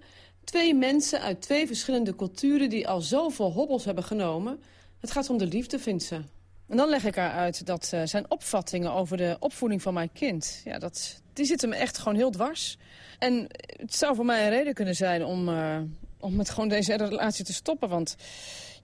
Twee 0.47 0.75
mensen 0.75 1.21
uit 1.21 1.41
twee 1.41 1.67
verschillende 1.67 2.17
culturen 2.17 2.71
die 2.71 2.89
al 2.89 3.01
zoveel 3.01 3.53
hobbels 3.53 3.85
hebben 3.85 4.05
genomen. 4.05 4.61
Het 5.01 5.11
gaat 5.11 5.31
om 5.31 5.39
de 5.39 5.47
liefde, 5.47 5.79
vindt. 5.79 6.11
En 6.11 6.77
dan 6.77 6.89
leg 6.89 7.05
ik 7.05 7.15
haar 7.15 7.33
uit 7.33 7.67
dat 7.67 7.91
uh, 7.95 8.01
zijn 8.05 8.31
opvattingen 8.31 8.93
over 8.93 9.17
de 9.17 9.37
opvoeding 9.39 9.83
van 9.83 9.95
mijn 9.95 10.13
kind... 10.13 10.61
Ja, 10.65 10.79
dat, 10.79 11.23
die 11.33 11.45
zitten 11.45 11.69
me 11.69 11.75
echt 11.75 11.99
gewoon 11.99 12.15
heel 12.15 12.31
dwars. 12.31 12.79
En 13.19 13.47
het 13.67 13.95
zou 13.95 14.15
voor 14.15 14.25
mij 14.25 14.45
een 14.45 14.51
reden 14.51 14.75
kunnen 14.75 14.95
zijn 14.95 15.25
om, 15.25 15.49
uh, 15.49 15.79
om 16.21 16.37
met 16.37 16.51
gewoon 16.51 16.69
deze 16.69 16.97
relatie 16.97 17.45
te 17.45 17.53
stoppen. 17.53 17.89
Want 17.89 18.17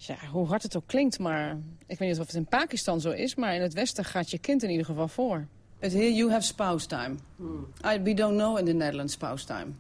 ja, 0.07 0.17
hoe 0.31 0.47
hard 0.47 0.63
het 0.63 0.77
ook 0.77 0.87
klinkt, 0.87 1.19
maar 1.19 1.59
ik 1.87 1.99
weet 1.99 2.09
niet 2.09 2.19
of 2.19 2.27
het 2.27 2.35
in 2.35 2.47
Pakistan 2.47 3.01
zo 3.01 3.11
is... 3.11 3.35
maar 3.35 3.55
in 3.55 3.63
het 3.63 3.73
Westen 3.73 4.05
gaat 4.05 4.31
je 4.31 4.39
kind 4.39 4.63
in 4.63 4.71
ieder 4.71 4.87
geval 4.87 5.09
voor. 5.09 5.47
But 5.81 5.93
here 5.93 6.15
you 6.15 6.31
have 6.31 6.43
spouse 6.43 6.87
time. 6.87 7.17
Hmm. 7.37 7.67
I, 7.85 8.03
we 8.03 8.15
don't 8.15 8.37
know 8.37 8.59
in 8.59 8.65
the 8.65 8.73
Netherlands 8.73 9.13
spouse 9.13 9.47
time. 9.47 9.75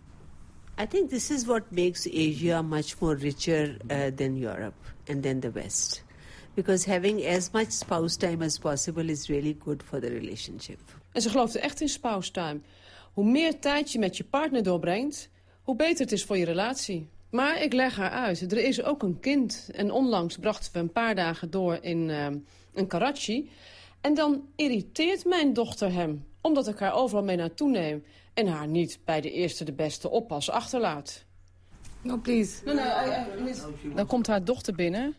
I 0.83 0.87
think 0.87 1.11
this 1.11 1.31
is 1.31 1.45
what 1.45 1.71
makes 1.71 2.07
Asia 2.07 2.63
much 2.63 3.01
more 3.01 3.15
richer 3.15 3.77
uh, 3.91 4.11
than 4.17 4.37
Europe 4.37 4.75
and 5.09 5.23
than 5.23 5.41
the 5.41 5.51
West. 5.51 6.05
Because 6.55 6.91
having 6.91 7.27
as 7.27 7.51
much 7.51 7.71
spouse 7.71 8.17
time 8.17 8.45
as 8.45 8.59
possible 8.59 9.09
is 9.09 9.29
really 9.29 9.57
good 9.65 9.83
for 9.83 10.01
the 10.01 10.09
relationship. 10.09 10.81
En 11.13 11.23
ze 11.23 11.31
gelooft 11.31 11.57
echt 11.57 11.81
in 11.81 11.89
spouse 11.89 12.31
time. 12.31 12.61
Hoe 13.13 13.25
meer 13.25 13.59
tijd 13.59 13.93
je 13.93 13.99
met 13.99 14.17
je 14.17 14.25
partner 14.25 14.63
doorbrengt, 14.63 15.29
hoe 15.63 15.77
beter 15.77 16.05
het 16.05 16.13
is 16.13 16.25
voor 16.25 16.37
je 16.39 16.45
relatie. 16.45 17.09
Maar 17.33 17.63
ik 17.63 17.73
leg 17.73 17.97
haar 17.97 18.11
uit, 18.11 18.53
er 18.53 18.65
is 18.65 18.83
ook 18.83 19.03
een 19.03 19.21
kind. 19.21 19.71
En 19.75 19.91
onlangs 19.91 20.37
brachten 20.37 20.73
we 20.73 20.79
een 20.79 20.93
paar 20.93 21.15
dagen 21.15 21.51
door 21.51 21.79
in, 21.81 22.09
uh, 22.09 22.27
in 22.75 22.87
Karachi. 22.87 23.51
En 24.01 24.15
dan 24.15 24.49
irriteert 24.57 25.25
mijn 25.25 25.53
dochter 25.53 25.93
hem, 25.93 26.27
omdat 26.41 26.69
ik 26.69 26.79
haar 26.79 26.95
overal 26.95 27.25
mee 27.25 27.37
naartoe 27.37 27.71
neem 27.71 28.05
en 28.35 28.47
haar 28.47 28.67
niet 28.67 28.99
bij 29.05 29.21
de 29.21 29.31
eerste 29.31 29.65
de 29.65 29.73
beste 29.73 30.11
oppas 30.11 30.51
achterlaat. 30.51 31.25
No, 32.03 32.17
please. 32.17 32.65
No, 32.65 32.73
no, 32.73 32.83
I, 32.83 33.95
Dan 33.95 34.07
komt 34.07 34.27
haar 34.27 34.45
dochter 34.45 34.75
binnen, 34.75 35.15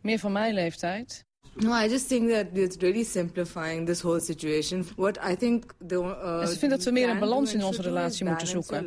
meer 0.00 0.18
van 0.18 0.32
mijn 0.32 0.54
leeftijd. 0.54 1.25
No, 1.58 1.72
I 1.84 1.88
just 1.88 2.06
think 2.08 2.30
that 2.30 2.46
it's 2.52 2.76
really 2.76 3.04
simplifying 3.04 3.86
this 3.86 4.00
whole 4.00 4.20
situation. 4.20 4.86
What 4.96 5.18
I 5.30 5.36
think 5.36 5.72
the, 5.86 5.94
uh, 5.94 6.40
en 6.40 6.48
ze 6.48 6.58
vindt 6.58 6.74
dat 6.74 6.84
we 6.84 6.90
meer 6.90 7.08
een 7.08 7.18
balans 7.18 7.54
in 7.54 7.64
onze 7.64 7.82
relatie 7.82 8.24
moeten 8.24 8.46
zoeken. 8.46 8.84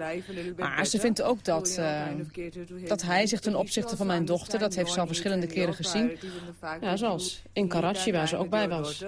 Maar 0.57 0.85
ze 0.85 0.99
vindt 0.99 1.21
ook 1.21 1.43
dat, 1.43 1.75
uh, 1.79 2.05
dat 2.87 3.01
hij 3.01 3.27
zich 3.27 3.39
ten 3.39 3.55
opzichte 3.55 3.97
van 3.97 4.07
mijn 4.07 4.25
dochter... 4.25 4.59
dat 4.59 4.75
heeft 4.75 4.91
ze 4.91 4.99
al 4.99 5.07
verschillende 5.07 5.47
keren 5.47 5.73
gezien. 5.73 6.17
Ja, 6.81 6.95
zoals 6.97 7.41
in 7.53 7.67
Karachi, 7.67 8.11
waar 8.11 8.27
ze 8.27 8.37
ook 8.37 8.49
bij 8.49 8.69
was 8.69 9.03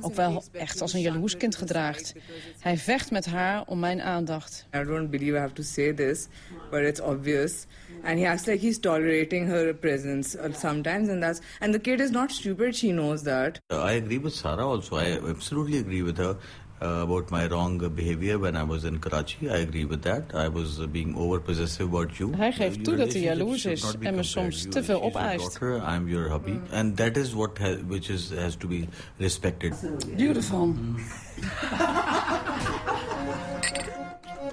ook 0.00 0.14
wel 0.14 0.42
echt 0.52 0.80
als 0.80 0.92
een 0.92 1.00
jaloers 1.00 1.36
kind 1.36 1.56
gedraagt. 1.56 2.14
Hij 2.58 2.76
vecht 2.76 3.10
met 3.10 3.26
haar 3.26 3.62
om 3.66 3.78
mijn 3.78 4.00
aandacht. 4.00 4.66
I 4.74 4.84
don't 4.84 5.10
believe 5.10 5.36
I 5.36 5.38
have 5.38 5.54
to 5.54 5.62
say 5.62 5.92
this, 5.92 6.26
but 6.70 6.80
it's 6.80 7.00
obvious. 7.00 7.66
And 8.02 8.18
he 8.18 8.28
acts 8.28 8.46
like 8.46 8.66
he's 8.66 8.78
tolerating 8.78 9.48
her 9.48 9.74
presence 9.74 10.38
sometimes, 10.52 11.08
and 11.08 11.20
that's 11.20 11.40
and 11.58 11.72
the 11.72 11.80
kid 11.80 12.00
is 12.00 12.10
not 12.10 12.30
stupid. 12.30 12.76
She 12.76 12.88
knows 12.88 13.22
that. 13.22 13.60
I 13.68 13.96
agree 13.96 14.18
with 14.18 14.34
Sarah 14.34 14.66
also. 14.66 14.96
I 14.96 15.18
absolutely 15.28 15.78
agree 15.78 16.02
with 16.02 16.16
her. 16.16 16.36
Uh, 16.80 17.02
about 17.02 17.30
my 17.30 17.46
wrong 17.46 17.78
behavior 17.94 18.38
when 18.38 18.56
I 18.56 18.62
was 18.62 18.84
in 18.84 18.98
Karachi. 18.98 19.50
I 19.50 19.56
agree 19.56 19.84
with 19.84 20.02
that. 20.02 20.34
I 20.34 20.48
was 20.48 20.80
uh, 20.80 20.86
being 20.86 21.16
over-possessive 21.16 21.86
about 21.86 22.18
you. 22.18 22.32
Hij 22.36 22.52
geeft 22.52 22.84
toe 22.84 22.96
dat 22.96 23.12
hij 23.12 23.22
jaloers 23.22 23.64
is 23.64 23.94
en 24.00 24.14
me 24.14 24.22
soms 24.22 24.66
te 24.68 24.84
veel 24.84 25.02
opeist. 25.02 25.58
I'm 25.60 26.08
your 26.08 26.28
hubby. 26.30 26.58
And 26.72 26.96
that 26.96 27.16
is 27.16 27.32
what 27.32 27.58
ha 27.58 27.76
which 27.86 28.08
is, 28.08 28.30
has 28.30 28.56
to 28.56 28.68
be 28.68 28.88
respected. 29.16 29.74
Beautiful. 30.16 30.74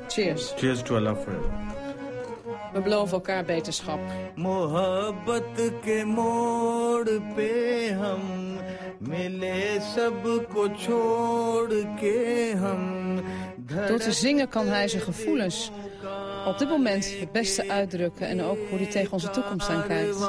Cheers. 0.07 0.53
Cheers 0.55 0.81
to 0.81 0.95
Allah 0.95 1.15
forever. 1.15 1.51
We 2.73 2.81
beloven 2.81 3.13
elkaar 3.13 3.45
beterschap. 3.45 3.99
Door 13.87 13.99
te 13.99 14.11
zingen 14.11 14.49
kan 14.49 14.67
hij 14.67 14.87
zijn 14.87 15.01
gevoelens 15.01 15.71
op 16.45 16.57
dit 16.57 16.69
moment 16.69 17.19
het 17.19 17.31
beste 17.31 17.69
uitdrukken... 17.69 18.27
en 18.27 18.41
ook 18.43 18.57
hoe 18.69 18.77
hij 18.77 18.87
tegen 18.87 19.11
onze 19.11 19.29
toekomst 19.29 19.69
aankijkt. 19.69 20.19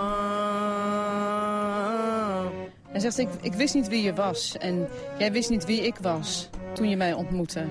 Hij 2.88 3.00
zegt, 3.00 3.18
ik, 3.18 3.28
ik 3.40 3.54
wist 3.54 3.74
niet 3.74 3.88
wie 3.88 4.02
je 4.02 4.14
was 4.14 4.56
en 4.58 4.88
jij 5.18 5.32
wist 5.32 5.50
niet 5.50 5.64
wie 5.64 5.80
ik 5.80 5.96
was 6.00 6.50
toen 6.74 6.88
je 6.88 6.96
mij 6.96 7.12
ontmoette. 7.12 7.64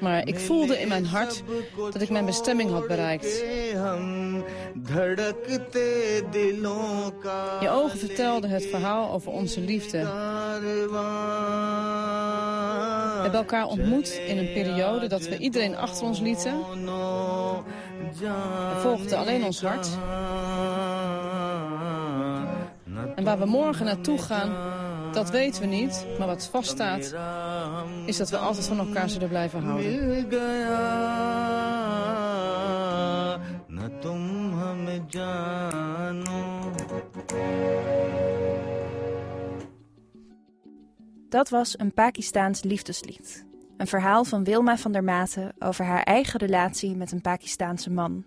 Maar 0.00 0.26
ik 0.28 0.38
voelde 0.38 0.80
in 0.80 0.88
mijn 0.88 1.06
hart 1.06 1.42
dat 1.92 2.02
ik 2.02 2.10
mijn 2.10 2.24
bestemming 2.24 2.70
had 2.70 2.86
bereikt. 2.86 3.44
Je 7.60 7.68
ogen 7.70 7.98
vertelden 7.98 8.50
het 8.50 8.66
verhaal 8.66 9.12
over 9.12 9.32
onze 9.32 9.60
liefde. 9.60 9.98
We 13.20 13.26
hebben 13.26 13.40
elkaar 13.40 13.66
ontmoet 13.66 14.20
in 14.26 14.38
een 14.38 14.52
periode 14.52 15.06
dat 15.06 15.22
we 15.22 15.38
iedereen 15.38 15.76
achter 15.76 16.06
ons 16.06 16.20
lieten. 16.20 16.54
We 18.18 18.78
volgden 18.80 19.18
alleen 19.18 19.44
ons 19.44 19.62
hart. 19.62 19.88
En 23.14 23.24
waar 23.24 23.38
we 23.38 23.46
morgen 23.46 23.84
naartoe 23.84 24.18
gaan, 24.18 24.54
dat 25.12 25.30
weten 25.30 25.60
we 25.60 25.68
niet. 25.68 26.06
Maar 26.18 26.26
wat 26.26 26.48
vaststaat, 26.52 27.14
is 28.06 28.16
dat 28.16 28.30
we 28.30 28.36
altijd 28.36 28.66
van 28.66 28.78
elkaar 28.78 29.08
zullen 29.08 29.28
blijven 29.28 29.62
houden. 29.62 30.28
Dat 41.28 41.48
was 41.48 41.78
een 41.78 41.92
Pakistaans 41.94 42.62
liefdeslied. 42.62 43.46
Een 43.76 43.86
verhaal 43.86 44.24
van 44.24 44.44
Wilma 44.44 44.76
van 44.76 44.92
der 44.92 45.04
Maten 45.04 45.52
over 45.58 45.84
haar 45.84 46.02
eigen 46.02 46.40
relatie 46.40 46.96
met 46.96 47.12
een 47.12 47.20
Pakistaanse 47.20 47.90
man. 47.90 48.24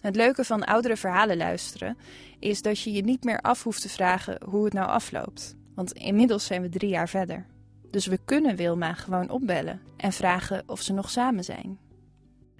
Het 0.00 0.16
leuke 0.16 0.44
van 0.44 0.64
oudere 0.64 0.96
verhalen 0.96 1.36
luisteren 1.36 1.96
is 2.38 2.62
dat 2.62 2.80
je 2.80 2.92
je 2.92 3.02
niet 3.02 3.24
meer 3.24 3.40
af 3.40 3.62
hoeft 3.62 3.82
te 3.82 3.88
vragen 3.88 4.40
hoe 4.48 4.64
het 4.64 4.72
nou 4.72 4.88
afloopt. 4.88 5.56
Want 5.74 5.92
inmiddels 5.92 6.46
zijn 6.46 6.62
we 6.62 6.68
drie 6.68 6.90
jaar 6.90 7.08
verder. 7.08 7.46
Dus 7.90 8.06
we 8.06 8.18
kunnen 8.24 8.56
Wilma 8.56 8.92
gewoon 8.94 9.30
opbellen 9.30 9.80
en 9.96 10.12
vragen 10.12 10.62
of 10.66 10.80
ze 10.80 10.92
nog 10.92 11.10
samen 11.10 11.44
zijn. 11.44 11.78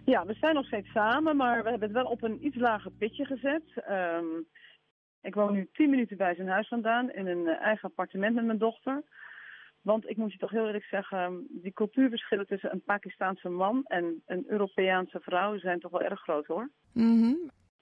Ja, 0.05 0.27
we 0.27 0.35
zijn 0.35 0.55
nog 0.55 0.67
steeds 0.67 0.91
samen, 0.91 1.37
maar 1.37 1.63
we 1.63 1.71
hebben 1.71 1.89
het 1.89 2.03
wel 2.03 2.11
op 2.11 2.23
een 2.23 2.47
iets 2.47 2.57
lager 2.57 2.91
pitje 2.91 3.25
gezet. 3.25 3.63
Ehm, 3.75 4.27
ik 5.21 5.35
woon 5.35 5.53
nu 5.53 5.69
tien 5.73 5.91
minuten 5.91 6.17
bij 6.17 6.35
zijn 6.35 6.49
huis 6.49 6.69
vandaan 6.69 7.11
in 7.13 7.27
een 7.27 7.47
eh, 7.47 7.61
eigen 7.61 7.89
appartement 7.89 8.35
met 8.35 8.45
mijn 8.45 8.59
dochter. 8.59 9.03
Want 9.83 10.09
ik 10.09 10.17
moet 10.17 10.33
je 10.33 10.39
toch 10.39 10.51
heel 10.51 10.67
eerlijk 10.67 10.85
zeggen, 10.85 11.47
die 11.51 11.73
cultuurverschillen 11.73 12.47
tussen 12.47 12.73
een 12.73 12.83
Pakistaanse 12.83 13.49
man 13.49 13.85
en 13.85 14.23
een 14.27 14.45
Europeaanse 14.49 15.21
vrouw 15.21 15.59
zijn 15.59 15.81
toch 15.81 15.91
wel 15.91 16.03
erg 16.03 16.21
groot 16.21 16.47
hoor. 16.47 16.71
Mhm. 16.93 17.35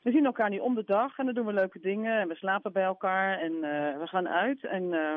We 0.03 0.11
zien 0.11 0.25
elkaar 0.25 0.51
niet 0.51 0.61
om 0.61 0.75
de 0.75 0.85
dag 0.85 1.19
en 1.19 1.25
dan 1.25 1.35
doen 1.35 1.47
we 1.47 1.53
leuke 1.53 1.81
dingen 1.81 2.21
en 2.21 2.29
we 2.29 2.35
slapen 2.35 2.73
bij 2.73 2.85
elkaar 2.85 3.39
en 3.39 3.53
eh, 3.53 3.99
we 3.99 4.07
gaan 4.07 4.29
uit. 4.29 4.65
En 4.65 4.93
eh, 4.93 5.17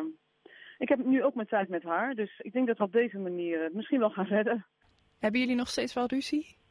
ik 0.77 0.89
heb 0.89 1.05
nu 1.05 1.23
ook 1.23 1.35
mijn 1.35 1.47
tijd 1.47 1.69
met 1.69 1.83
haar, 1.83 2.15
dus 2.15 2.39
ik 2.39 2.53
denk 2.53 2.67
dat 2.67 2.77
we 2.77 2.83
op 2.83 2.91
deze 2.91 3.17
manier 3.17 3.63
het 3.63 3.73
misschien 3.73 3.99
wel 3.99 4.09
gaan 4.09 4.25
redden. 4.25 4.65
Hebben 5.19 5.39
jullie 5.39 5.55
nog 5.55 5.67
steeds 5.67 5.93
wel 5.93 6.05
ruzie? 6.05 6.61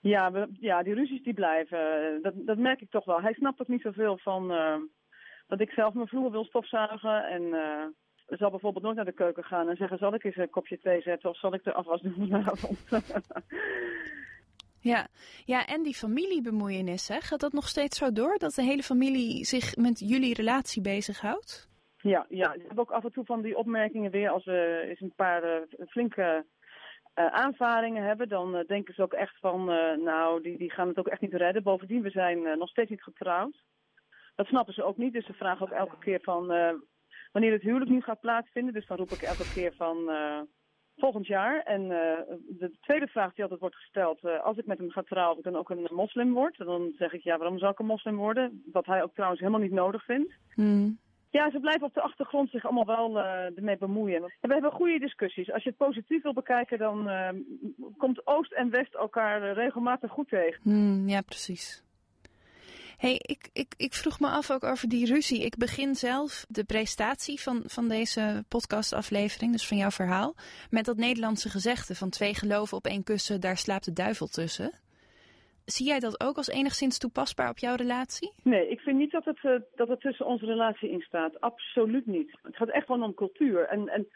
Ja, 0.00 0.32
we, 0.32 0.48
ja, 0.60 0.82
die 0.82 0.94
ruzies 0.94 1.22
die 1.22 1.34
blijven. 1.34 2.18
Dat, 2.22 2.34
dat 2.36 2.58
merk 2.58 2.80
ik 2.80 2.90
toch 2.90 3.04
wel. 3.04 3.20
Hij 3.20 3.32
snapt 3.32 3.60
ook 3.60 3.68
niet 3.68 3.82
zoveel 3.82 4.18
van 4.18 4.50
eh, 4.52 4.76
dat 5.46 5.60
ik 5.60 5.70
zelf 5.70 5.94
mijn 5.94 6.08
vloer 6.08 6.30
wil 6.30 6.44
stofzuigen. 6.44 7.24
En 7.24 7.54
eh 7.54 7.84
zal 8.28 8.50
bijvoorbeeld 8.50 8.84
nooit 8.84 8.96
naar 8.96 9.04
de 9.04 9.12
keuken 9.12 9.44
gaan 9.44 9.68
en 9.68 9.76
zeggen: 9.76 9.98
zal 9.98 10.14
ik 10.14 10.24
eens 10.24 10.36
een 10.36 10.50
kopje 10.50 10.78
thee 10.78 11.00
zetten 11.00 11.30
of 11.30 11.38
zal 11.38 11.54
ik 11.54 11.64
de 11.64 11.72
afwas 11.72 12.00
doen 12.00 12.14
vanavond? 12.28 12.78
Ja. 14.80 15.06
ja, 15.44 15.66
en 15.66 15.82
die 15.82 15.94
familiebemoeienis, 15.94 17.08
hè? 17.08 17.20
gaat 17.20 17.40
dat 17.40 17.52
nog 17.52 17.68
steeds 17.68 17.98
zo 17.98 18.12
door? 18.12 18.38
Dat 18.38 18.52
de 18.54 18.62
hele 18.62 18.82
familie 18.82 19.44
zich 19.44 19.76
met 19.76 19.98
jullie 19.98 20.34
relatie 20.34 20.82
bezighoudt? 20.82 21.68
ja, 21.96 22.26
ja, 22.28 22.52
ik 22.52 22.64
heb 22.68 22.78
ook 22.78 22.90
af 22.90 23.04
en 23.04 23.12
toe 23.12 23.24
van 23.24 23.42
die 23.42 23.56
opmerkingen 23.56 24.10
weer. 24.10 24.30
Als 24.30 24.44
we 24.44 24.84
eens 24.88 25.00
een 25.00 25.12
paar 25.16 25.42
eh, 25.42 25.86
flinke 25.86 26.44
eh, 27.16 27.26
aanvaringen 27.26 28.02
hebben, 28.02 28.28
dan 28.28 28.56
eh, 28.56 28.66
denken 28.66 28.94
ze 28.94 29.02
ook 29.02 29.12
echt 29.12 29.38
van: 29.40 29.70
eh, 29.70 29.96
nou, 29.96 30.42
die, 30.42 30.58
die 30.58 30.70
gaan 30.70 30.88
het 30.88 30.98
ook 30.98 31.08
echt 31.08 31.20
niet 31.20 31.34
redden. 31.34 31.62
Bovendien, 31.62 32.02
we 32.02 32.10
zijn 32.10 32.58
nog 32.58 32.68
steeds 32.68 32.90
niet 32.90 33.02
getrouwd. 33.02 33.62
Dat 34.34 34.46
snappen 34.46 34.74
ze 34.74 34.82
ook 34.82 34.96
niet, 34.96 35.12
dus 35.12 35.26
ze 35.26 35.32
vragen 35.32 35.66
ook 35.66 35.72
elke 35.72 35.98
keer 35.98 36.20
van 36.22 36.46
wanneer 37.32 37.52
het 37.52 37.62
huwelijk 37.62 37.90
nu 37.90 38.00
gaat 38.00 38.20
plaatsvinden. 38.20 38.74
Dus 38.74 38.86
dan 38.86 38.96
roep 38.96 39.10
ik 39.10 39.22
elke 39.22 39.52
keer 39.52 39.72
van 39.76 40.10
volgend 40.96 41.26
jaar. 41.26 41.60
En 41.62 41.88
de 42.48 42.76
tweede 42.80 43.06
vraag 43.06 43.32
die 43.32 43.42
altijd 43.42 43.60
wordt 43.60 43.76
gesteld, 43.76 44.24
als 44.42 44.56
ik 44.56 44.66
met 44.66 44.78
hem 44.78 44.90
ga 44.90 45.02
trouwen, 45.02 45.32
of 45.32 45.38
ik 45.38 45.52
dan 45.52 45.60
ook 45.60 45.70
een 45.70 45.88
moslim 45.90 46.32
word. 46.32 46.56
Dan 46.58 46.92
zeg 46.98 47.12
ik, 47.12 47.22
ja, 47.22 47.38
waarom 47.38 47.58
zou 47.58 47.72
ik 47.72 47.78
een 47.78 47.86
moslim 47.86 48.16
worden? 48.16 48.62
Wat 48.72 48.86
hij 48.86 49.02
ook 49.02 49.14
trouwens 49.14 49.40
helemaal 49.40 49.62
niet 49.62 49.72
nodig 49.72 50.04
vindt. 50.04 50.34
Hmm. 50.54 50.98
Ja, 51.30 51.50
ze 51.50 51.60
blijven 51.60 51.86
op 51.86 51.94
de 51.94 52.00
achtergrond 52.00 52.50
zich 52.50 52.64
allemaal 52.64 52.96
wel 52.96 53.18
eh, 53.18 53.56
ermee 53.56 53.76
bemoeien. 53.76 54.22
En 54.22 54.48
we 54.48 54.52
hebben 54.52 54.72
goede 54.72 54.98
discussies. 54.98 55.52
Als 55.52 55.62
je 55.62 55.68
het 55.68 55.78
positief 55.78 56.22
wil 56.22 56.32
bekijken, 56.32 56.78
dan 56.78 57.08
eh, 57.08 57.28
komt 57.96 58.26
Oost 58.26 58.52
en 58.52 58.70
West 58.70 58.94
elkaar 58.94 59.42
eh, 59.42 59.54
regelmatig 59.54 60.10
goed 60.10 60.28
tegen. 60.28 60.60
Hmm, 60.62 61.08
ja, 61.08 61.20
precies. 61.20 61.82
hey, 62.96 63.14
ik, 63.18 63.48
ik, 63.52 63.74
ik 63.76 63.94
vroeg 63.94 64.20
me 64.20 64.28
af 64.28 64.50
ook 64.50 64.64
over 64.64 64.88
die 64.88 65.06
ruzie. 65.06 65.44
Ik 65.44 65.56
begin 65.56 65.94
zelf 65.94 66.46
de 66.48 66.64
presentatie 66.64 67.40
van, 67.40 67.62
van 67.66 67.88
deze 67.88 68.44
podcastaflevering, 68.48 69.52
dus 69.52 69.68
van 69.68 69.76
jouw 69.76 69.90
verhaal, 69.90 70.34
met 70.70 70.84
dat 70.84 70.96
Nederlandse 70.96 71.50
gezegde 71.50 71.94
van 71.94 72.10
twee 72.10 72.34
geloven 72.34 72.76
op 72.76 72.86
één 72.86 73.04
kussen, 73.04 73.40
daar 73.40 73.56
slaapt 73.56 73.84
de 73.84 73.92
duivel 73.92 74.26
tussen. 74.26 74.72
Zie 75.66 75.86
jij 75.86 75.98
dat 75.98 76.20
ook 76.20 76.36
als 76.36 76.48
enigszins 76.48 76.98
toepasbaar 76.98 77.50
op 77.50 77.58
jouw 77.58 77.74
relatie? 77.74 78.32
Nee, 78.42 78.68
ik 78.68 78.80
vind 78.80 78.98
niet 78.98 79.10
dat 79.10 79.24
het, 79.24 79.38
eh, 79.42 79.54
dat 79.74 79.88
het 79.88 80.00
tussen 80.00 80.26
onze 80.26 80.46
relatie 80.46 80.90
in 80.90 81.00
staat. 81.00 81.40
Absoluut 81.40 82.06
niet. 82.06 82.38
Het 82.42 82.56
gaat 82.56 82.68
echt 82.70 82.86
gewoon 82.86 83.02
om 83.02 83.14
cultuur. 83.14 83.64
En, 83.68 83.88
en 83.88 84.06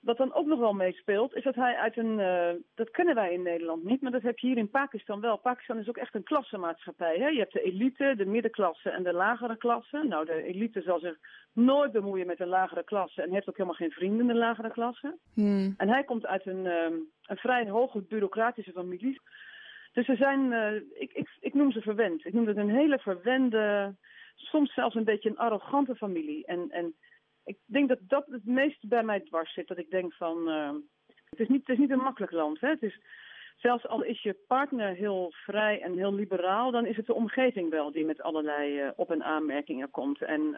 wat 0.00 0.16
dan 0.16 0.34
ook 0.34 0.46
nog 0.46 0.58
wel 0.58 0.72
meespeelt, 0.72 1.34
is 1.34 1.42
dat 1.42 1.54
hij 1.54 1.74
uit 1.76 1.96
een. 1.96 2.20
eh, 2.20 2.50
dat 2.74 2.90
kennen 2.90 3.14
wij 3.14 3.32
in 3.32 3.42
Nederland 3.42 3.84
niet, 3.84 4.00
maar 4.00 4.10
dat 4.10 4.22
heb 4.22 4.38
je 4.38 4.46
hier 4.46 4.56
in 4.56 4.70
Pakistan 4.70 5.20
wel. 5.20 5.36
Pakistan 5.36 5.78
is 5.78 5.88
ook 5.88 5.96
echt 5.96 6.14
een 6.14 6.22
klassenmaatschappij. 6.22 7.16
Hè? 7.18 7.26
Je 7.28 7.38
hebt 7.38 7.52
de 7.52 7.62
elite, 7.62 8.14
de 8.16 8.26
middenklasse 8.26 8.90
en 8.90 9.02
de 9.02 9.12
lagere 9.12 9.56
klasse. 9.56 10.04
Nou, 10.08 10.24
de 10.24 10.42
elite 10.42 10.80
zal 10.80 10.98
zich 10.98 11.16
nooit 11.52 11.92
bemoeien 11.92 12.26
met 12.26 12.40
een 12.40 12.48
lagere 12.48 12.84
klasse 12.84 13.22
en 13.22 13.32
heeft 13.32 13.48
ook 13.48 13.56
helemaal 13.56 13.76
geen 13.78 13.90
vrienden 13.90 14.20
in 14.20 14.26
de 14.26 14.34
lagere 14.38 14.70
klasse. 14.70 15.18
Hmm. 15.34 15.74
En 15.76 15.88
hij 15.88 16.04
komt 16.04 16.26
uit 16.26 16.46
een, 16.46 16.66
ehm, 16.66 16.94
een 17.22 17.36
vrij 17.36 17.68
hoge 17.68 18.00
bureaucratische 18.00 18.72
familie. 18.72 19.20
Dus 20.00 20.08
ze 20.18 20.24
zijn, 20.24 20.52
eh, 20.52 20.74
ik, 20.74 21.12
ik, 21.12 21.28
ik 21.40 21.54
noem 21.54 21.72
ze 21.72 21.80
verwend. 21.80 22.24
Ik 22.24 22.32
noem 22.32 22.46
het 22.46 22.56
een 22.56 22.70
hele 22.70 22.98
verwende, 22.98 23.94
soms 24.34 24.74
zelfs 24.74 24.94
een 24.94 25.04
beetje 25.04 25.28
een 25.28 25.38
arrogante 25.38 25.94
familie. 25.94 26.46
En, 26.46 26.70
en 26.70 26.94
ik 27.44 27.58
denk 27.66 27.88
dat 27.88 27.98
dat 28.00 28.26
het 28.26 28.44
meest 28.44 28.88
bij 28.88 29.02
mij 29.02 29.20
dwars 29.20 29.52
zit. 29.52 29.68
Dat 29.68 29.78
ik 29.78 29.90
denk 29.90 30.14
van, 30.14 30.48
eh, 30.48 30.72
het, 31.30 31.40
is 31.40 31.48
niet, 31.48 31.60
het 31.60 31.68
is 31.68 31.78
niet 31.78 31.90
een 31.90 32.02
makkelijk 32.02 32.32
land. 32.32 32.60
Hè? 32.60 32.68
Het 32.68 32.82
is, 32.82 33.00
zelfs 33.56 33.86
al 33.86 34.02
is 34.02 34.22
je 34.22 34.36
partner 34.46 34.94
heel 34.94 35.32
vrij 35.32 35.80
en 35.80 35.96
heel 35.96 36.14
liberaal, 36.14 36.70
dan 36.70 36.86
is 36.86 36.96
het 36.96 37.06
de 37.06 37.14
omgeving 37.14 37.70
wel 37.70 37.92
die 37.92 38.04
met 38.04 38.22
allerlei 38.22 38.80
eh, 38.80 38.90
op- 38.96 39.10
en 39.10 39.24
aanmerkingen 39.24 39.90
komt. 39.90 40.22
En 40.22 40.56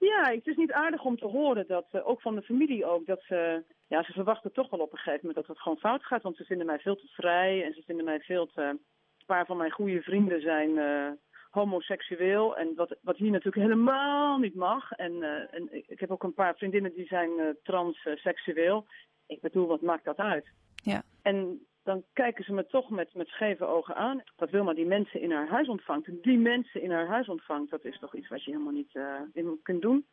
ja, 0.00 0.30
het 0.30 0.46
is 0.46 0.56
niet 0.56 0.72
aardig 0.72 1.04
om 1.04 1.18
te 1.18 1.26
horen 1.26 1.66
dat, 1.66 1.86
eh, 1.90 2.08
ook 2.08 2.20
van 2.20 2.34
de 2.34 2.42
familie 2.42 2.84
ook, 2.84 3.06
dat 3.06 3.22
ze, 3.22 3.64
ja, 3.86 4.02
ze 4.02 4.12
verwachten 4.12 4.52
toch 4.52 4.70
wel 4.70 4.80
op 4.80 4.92
een 4.92 4.98
gegeven 4.98 5.26
moment 5.26 5.46
dat 5.46 5.56
het 5.56 5.62
gewoon 5.62 5.78
fout 5.78 6.04
gaat. 6.04 6.22
Want 6.22 6.36
ze 6.36 6.44
vinden 6.44 6.66
mij 6.66 6.78
veel 6.78 6.96
te 6.96 7.06
vrij 7.06 7.64
en 7.64 7.74
ze 7.74 7.82
vinden 7.82 8.04
mij 8.04 8.20
veel 8.20 8.46
te... 8.46 8.62
Een 8.62 9.36
paar 9.36 9.46
van 9.46 9.56
mijn 9.56 9.70
goede 9.70 10.02
vrienden 10.02 10.40
zijn 10.40 10.78
eh, 10.78 11.10
homoseksueel. 11.50 12.56
En 12.56 12.74
wat, 12.74 12.96
wat 13.02 13.16
hier 13.16 13.30
natuurlijk 13.30 13.66
helemaal 13.66 14.38
niet 14.38 14.54
mag. 14.54 14.92
En, 14.92 15.22
eh, 15.22 15.54
en 15.54 15.68
ik 15.70 16.00
heb 16.00 16.10
ook 16.10 16.22
een 16.22 16.34
paar 16.34 16.56
vriendinnen 16.56 16.94
die 16.94 17.06
zijn 17.06 17.56
transseksueel. 17.62 18.86
Ik 19.26 19.40
bedoel, 19.40 19.66
wat 19.66 19.80
maakt 19.80 20.04
dat 20.04 20.16
uit? 20.16 20.46
Ja. 20.74 21.02
En 21.22 21.66
dan 21.90 22.04
kijken 22.12 22.44
ze 22.44 22.52
me 22.52 22.66
toch 22.66 22.90
met, 22.90 23.14
met 23.14 23.28
scheve 23.28 23.64
ogen 23.64 23.94
aan. 23.94 24.22
Dat 24.36 24.50
Wilma 24.50 24.74
die 24.74 24.86
mensen 24.86 25.20
in 25.20 25.32
haar 25.32 25.48
huis 25.48 25.68
ontvangt. 25.68 26.22
Die 26.22 26.38
mensen 26.38 26.82
in 26.82 26.90
haar 26.90 27.06
huis 27.06 27.28
ontvangt, 27.28 27.70
dat 27.70 27.84
is 27.84 27.98
toch 27.98 28.14
iets 28.14 28.28
wat 28.28 28.44
je 28.44 28.50
helemaal 28.50 28.72
niet 28.72 28.94
eh, 28.94 29.20
in 29.32 29.60
kunt 29.62 29.82
doen. 29.82 30.06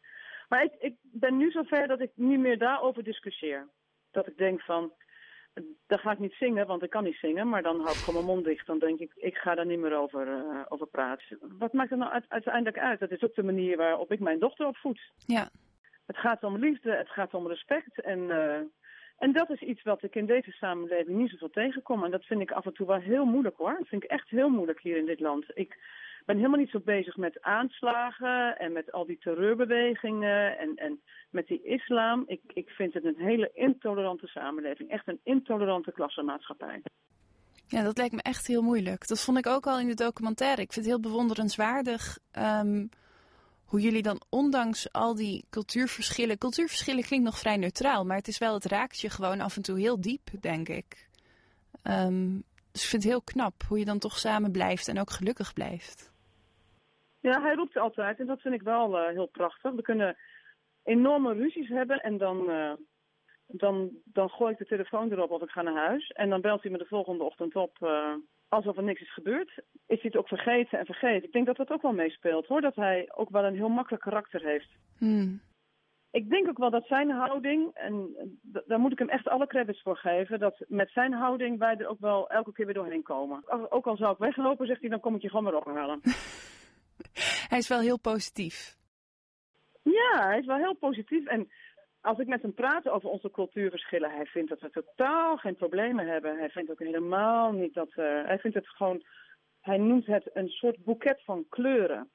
Maar 0.49 0.63
ik, 0.63 0.73
ik 0.79 0.95
ben 1.01 1.37
nu 1.37 1.51
zover 1.51 1.87
dat 1.87 2.01
ik 2.01 2.11
niet 2.15 2.39
meer 2.39 2.57
daarover 2.57 3.03
discussieer. 3.03 3.67
Dat 4.11 4.27
ik 4.27 4.37
denk 4.37 4.61
van, 4.61 4.93
daar 5.87 5.99
ga 5.99 6.11
ik 6.11 6.19
niet 6.19 6.33
zingen, 6.33 6.67
want 6.67 6.83
ik 6.83 6.89
kan 6.89 7.03
niet 7.03 7.17
zingen. 7.21 7.49
Maar 7.49 7.63
dan 7.63 7.75
hou 7.75 7.89
ik 7.89 8.03
gewoon 8.03 8.23
mijn 8.23 8.35
mond 8.35 8.45
dicht. 8.45 8.67
Dan 8.67 8.79
denk 8.79 8.99
ik, 8.99 9.11
ik 9.15 9.37
ga 9.37 9.55
daar 9.55 9.65
niet 9.65 9.79
meer 9.79 9.97
over, 9.97 10.27
eh, 10.27 10.61
over 10.67 10.87
praten. 10.87 11.37
Wat 11.57 11.73
maakt 11.73 11.91
er 11.91 11.97
nou 11.97 12.11
uit- 12.11 12.29
uiteindelijk 12.29 12.77
uit? 12.77 12.99
Dat 12.99 13.11
is 13.11 13.23
ook 13.23 13.35
de 13.35 13.43
manier 13.43 13.77
waarop 13.77 14.11
ik 14.11 14.19
mijn 14.19 14.39
dochter 14.39 14.67
opvoed. 14.67 15.01
Ja. 15.25 15.49
Het 16.05 16.17
gaat 16.17 16.43
om 16.43 16.57
liefde, 16.57 16.91
het 16.91 17.09
gaat 17.09 17.33
om 17.33 17.47
respect. 17.47 18.01
En, 18.01 18.31
eh, 18.31 18.59
en 19.17 19.31
dat 19.31 19.49
is 19.49 19.61
iets 19.61 19.83
wat 19.83 20.03
ik 20.03 20.15
in 20.15 20.25
deze 20.25 20.51
samenleving 20.51 21.17
niet 21.17 21.29
zoveel 21.29 21.49
tegenkom. 21.49 22.03
En 22.03 22.11
dat 22.11 22.25
vind 22.25 22.41
ik 22.41 22.51
af 22.51 22.65
en 22.65 22.73
toe 22.73 22.87
wel 22.87 22.99
heel 22.99 23.25
moeilijk 23.25 23.57
hoor. 23.57 23.75
Dat 23.77 23.87
vind 23.87 24.03
ik 24.03 24.09
echt 24.09 24.29
heel 24.29 24.49
moeilijk 24.49 24.81
hier 24.81 24.97
in 24.97 25.05
dit 25.05 25.19
land. 25.19 25.45
Ik 25.53 25.77
ben 26.25 26.35
helemaal 26.35 26.59
niet 26.59 26.69
zo 26.69 26.79
bezig 26.79 27.17
met 27.17 27.41
aanslagen 27.41 28.57
en 28.57 28.71
met 28.71 28.91
al 28.91 29.05
die 29.05 29.17
terreurbewegingen 29.17 30.57
en, 30.57 30.75
en 30.75 31.01
met 31.29 31.47
die 31.47 31.63
islam. 31.63 32.23
Ik, 32.27 32.41
ik 32.53 32.69
vind 32.69 32.93
het 32.93 33.05
een 33.05 33.17
hele 33.17 33.51
intolerante 33.53 34.27
samenleving. 34.27 34.89
Echt 34.89 35.07
een 35.07 35.19
intolerante 35.23 35.91
klassenmaatschappij. 35.91 36.81
Ja, 37.67 37.83
dat 37.83 37.97
lijkt 37.97 38.13
me 38.13 38.21
echt 38.21 38.47
heel 38.47 38.61
moeilijk. 38.61 39.07
Dat 39.07 39.23
vond 39.23 39.37
ik 39.37 39.47
ook 39.47 39.67
al 39.67 39.79
in 39.79 39.87
de 39.87 39.93
documentaire. 39.93 40.61
Ik 40.61 40.73
vind 40.73 40.85
het 40.85 40.93
heel 40.93 41.11
bewonderenswaardig 41.11 42.17
ehm, 42.31 42.85
hoe 43.67 43.79
jullie 43.79 44.01
dan 44.01 44.21
ondanks 44.29 44.93
al 44.93 45.15
die 45.15 45.45
cultuurverschillen... 45.49 46.37
Cultuurverschillen 46.37 47.03
klinkt 47.03 47.25
nog 47.25 47.37
vrij 47.37 47.57
neutraal, 47.57 48.05
maar 48.05 48.17
het 48.17 48.27
is 48.27 48.37
wel, 48.37 48.53
het 48.53 48.65
raakt 48.65 48.99
je 48.99 49.09
gewoon 49.09 49.39
af 49.39 49.55
en 49.55 49.61
toe 49.61 49.79
heel 49.79 50.01
diep, 50.01 50.27
denk 50.41 50.69
ik. 50.69 51.07
Ehm, 51.83 52.39
dus 52.71 52.83
ik 52.83 52.89
vind 52.89 53.03
het 53.03 53.11
heel 53.11 53.21
knap 53.21 53.53
hoe 53.67 53.79
je 53.79 53.85
dan 53.85 53.99
toch 53.99 54.17
samen 54.17 54.51
blijft 54.51 54.87
en 54.87 54.99
ook 54.99 55.09
gelukkig 55.09 55.53
blijft. 55.53 56.11
Ja, 57.19 57.41
hij 57.41 57.53
roept 57.53 57.77
altijd 57.77 58.19
en 58.19 58.25
dat 58.25 58.41
vind 58.41 58.53
ik 58.53 58.61
wel 58.61 58.99
uh, 58.99 59.07
heel 59.07 59.27
prachtig. 59.27 59.71
We 59.71 59.81
kunnen 59.81 60.17
enorme 60.83 61.33
ruzies 61.33 61.69
hebben 61.69 61.99
en 61.99 62.17
dan, 62.17 62.49
uh, 62.49 62.73
dan, 63.47 63.89
dan 64.03 64.29
gooi 64.29 64.51
ik 64.51 64.57
de 64.57 64.65
telefoon 64.65 65.11
erop 65.11 65.31
of 65.31 65.41
ik 65.41 65.49
ga 65.49 65.61
naar 65.61 65.87
huis. 65.87 66.07
En 66.07 66.29
dan 66.29 66.41
belt 66.41 66.61
hij 66.61 66.71
me 66.71 66.77
de 66.77 66.85
volgende 66.85 67.23
ochtend 67.23 67.55
op 67.55 67.77
uh, 67.81 68.13
alsof 68.49 68.77
er 68.77 68.83
niks 68.83 69.01
is 69.01 69.13
gebeurd. 69.13 69.49
Is 69.87 70.01
hij 70.01 70.11
het 70.11 70.15
ook 70.15 70.27
vergeten 70.27 70.79
en 70.79 70.85
vergeten? 70.85 71.23
Ik 71.23 71.31
denk 71.31 71.45
dat 71.45 71.57
dat 71.57 71.69
ook 71.69 71.81
wel 71.81 71.93
meespeelt 71.93 72.45
hoor, 72.45 72.61
dat 72.61 72.75
hij 72.75 73.11
ook 73.15 73.29
wel 73.29 73.45
een 73.45 73.55
heel 73.55 73.69
makkelijk 73.69 74.03
karakter 74.03 74.41
heeft. 74.41 74.69
Hmm. 74.97 75.41
Ik 76.11 76.29
denk 76.29 76.47
ook 76.47 76.57
wel 76.57 76.69
dat 76.69 76.85
zijn 76.87 77.09
houding, 77.09 77.69
en 77.73 78.15
daar 78.41 78.79
moet 78.79 78.91
ik 78.91 78.99
hem 78.99 79.09
echt 79.09 79.27
alle 79.27 79.47
credits 79.47 79.81
voor 79.81 79.97
geven, 79.97 80.39
dat 80.39 80.65
met 80.67 80.91
zijn 80.91 81.13
houding 81.13 81.59
wij 81.59 81.77
er 81.77 81.87
ook 81.87 81.99
wel 81.99 82.29
elke 82.29 82.51
keer 82.51 82.65
weer 82.65 82.73
doorheen 82.73 83.03
komen. 83.03 83.71
Ook 83.71 83.87
al 83.87 83.97
zou 83.97 84.11
ik 84.11 84.17
weglopen, 84.17 84.67
zegt 84.67 84.81
hij, 84.81 84.89
dan 84.89 84.99
kom 84.99 85.15
ik 85.15 85.21
je 85.21 85.29
gewoon 85.29 85.45
weer 85.45 85.57
ophalen. 85.57 86.01
hij 87.51 87.57
is 87.57 87.67
wel 87.67 87.79
heel 87.79 87.99
positief. 87.99 88.77
Ja, 89.83 90.27
hij 90.27 90.39
is 90.39 90.45
wel 90.45 90.57
heel 90.57 90.75
positief. 90.75 91.25
En 91.25 91.51
als 92.07 92.19
ik 92.19 92.27
met 92.27 92.41
hem 92.41 92.53
praat 92.53 92.87
over 92.87 93.09
onze 93.09 93.31
cultuurverschillen, 93.31 94.11
hij 94.11 94.25
vindt 94.25 94.49
dat 94.49 94.59
we 94.59 94.69
totaal 94.69 95.37
geen 95.37 95.55
problemen 95.55 96.07
hebben. 96.07 96.37
Hij 96.37 96.49
vindt 96.49 96.71
ook 96.71 96.79
helemaal 96.79 97.51
niet 97.51 97.73
dat. 97.73 97.89
Uh, 97.89 98.25
hij 98.25 98.39
vindt 98.39 98.57
het 98.57 98.67
gewoon. 98.67 99.03
Hij 99.61 99.77
noemt 99.77 100.05
het 100.05 100.29
een 100.33 100.49
soort 100.49 100.83
boeket 100.83 101.23
van 101.23 101.45
kleuren. 101.49 102.09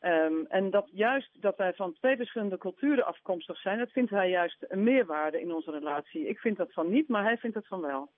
Um, 0.00 0.46
en 0.46 0.70
dat 0.70 0.88
juist 0.92 1.30
dat 1.40 1.56
wij 1.56 1.72
van 1.74 1.92
twee 1.92 2.16
verschillende 2.16 2.58
culturen 2.58 3.06
afkomstig 3.06 3.60
zijn, 3.60 3.78
dat 3.78 3.90
vindt 3.90 4.10
hij 4.10 4.30
juist 4.30 4.64
een 4.68 4.82
meerwaarde 4.82 5.40
in 5.40 5.54
onze 5.54 5.70
relatie. 5.70 6.28
Ik 6.28 6.38
vind 6.38 6.56
dat 6.56 6.72
van 6.72 6.90
niet, 6.90 7.08
maar 7.08 7.22
hij 7.22 7.36
vindt 7.36 7.56
dat 7.56 7.66
van 7.66 7.80
wel. 7.80 8.10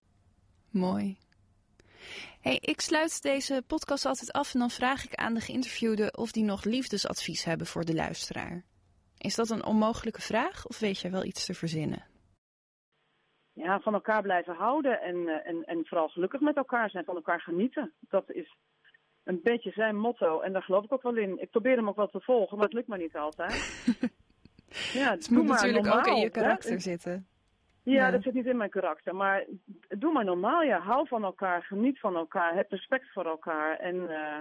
Mooi. 0.71 1.17
Hey, 2.41 2.59
ik 2.61 2.81
sluit 2.81 3.23
deze 3.23 3.63
podcast 3.67 4.07
altijd 4.07 4.33
af 4.33 4.55
en 4.55 4.61
dan 4.61 4.71
vraag 4.71 5.05
ik 5.05 5.15
aan 5.15 5.35
de 5.35 5.41
geïnterviewde 5.41 6.13
of 6.17 6.33
die 6.33 6.45
nog 6.45 6.65
liefdesadvies 6.65 7.45
hebben 7.45 7.67
voor 7.67 7.85
de 7.85 7.95
luisteraar. 7.95 8.65
Is 9.19 9.35
dat 9.35 9.51
een 9.51 9.65
onmogelijke 9.65 10.21
vraag 10.21 10.67
of 10.67 10.79
weet 10.79 11.01
jij 11.01 11.11
wel 11.11 11.25
iets 11.25 11.47
te 11.47 11.55
verzinnen? 11.55 12.05
Ja, 13.53 13.81
van 13.81 13.95
elkaar 13.95 14.23
blijven 14.23 14.55
houden 14.55 15.01
en, 15.01 15.29
eh, 15.29 15.49
en, 15.49 15.65
en 15.65 15.87
vooral 15.87 16.09
gelukkig 16.09 16.41
met 16.41 16.57
elkaar 16.57 16.91
zijn, 16.91 17.05
van 17.05 17.17
elkaar 17.17 17.41
genieten. 17.41 17.93
Dat 18.01 18.31
is 18.31 18.57
een 19.25 19.41
beetje 19.43 19.71
zijn 19.71 19.97
motto 19.97 20.41
en 20.41 20.53
daar 20.53 20.63
geloof 20.63 20.85
ik 20.85 20.93
ook 20.93 21.03
wel 21.03 21.17
in. 21.17 21.41
Ik 21.41 21.51
probeer 21.51 21.77
hem 21.77 21.89
ook 21.89 21.97
wel 21.97 22.09
te 22.09 22.21
volgen, 22.21 22.57
maar 22.57 22.67
het 22.67 22.75
lukt 22.75 22.89
me 22.89 22.97
niet 22.97 23.17
altijd. 23.17 23.53
ja, 24.93 25.11
het 25.11 25.31
moet 25.31 25.47
natuurlijk 25.47 25.85
normaal, 25.85 25.99
ook 25.99 26.07
in 26.07 26.17
je 26.17 26.31
karakter 26.31 26.71
hè? 26.71 26.79
zitten. 26.79 27.27
Ja, 27.83 27.93
ja, 27.93 28.11
dat 28.11 28.23
zit 28.23 28.35
niet 28.35 28.47
in 28.47 28.57
mijn 28.57 28.71
karakter. 28.71 29.15
Maar 29.15 29.45
doe 29.89 30.13
maar 30.13 30.25
normaal. 30.25 30.63
Ja. 30.63 30.81
Hou 30.81 31.09
van 31.09 31.25
elkaar, 31.25 31.63
geniet 31.63 32.01
van 32.01 32.17
elkaar, 32.17 32.55
heb 32.55 32.71
respect 32.71 33.13
voor 33.13 33.27
elkaar. 33.27 33.79
En, 33.79 33.95
uh, 33.97 34.41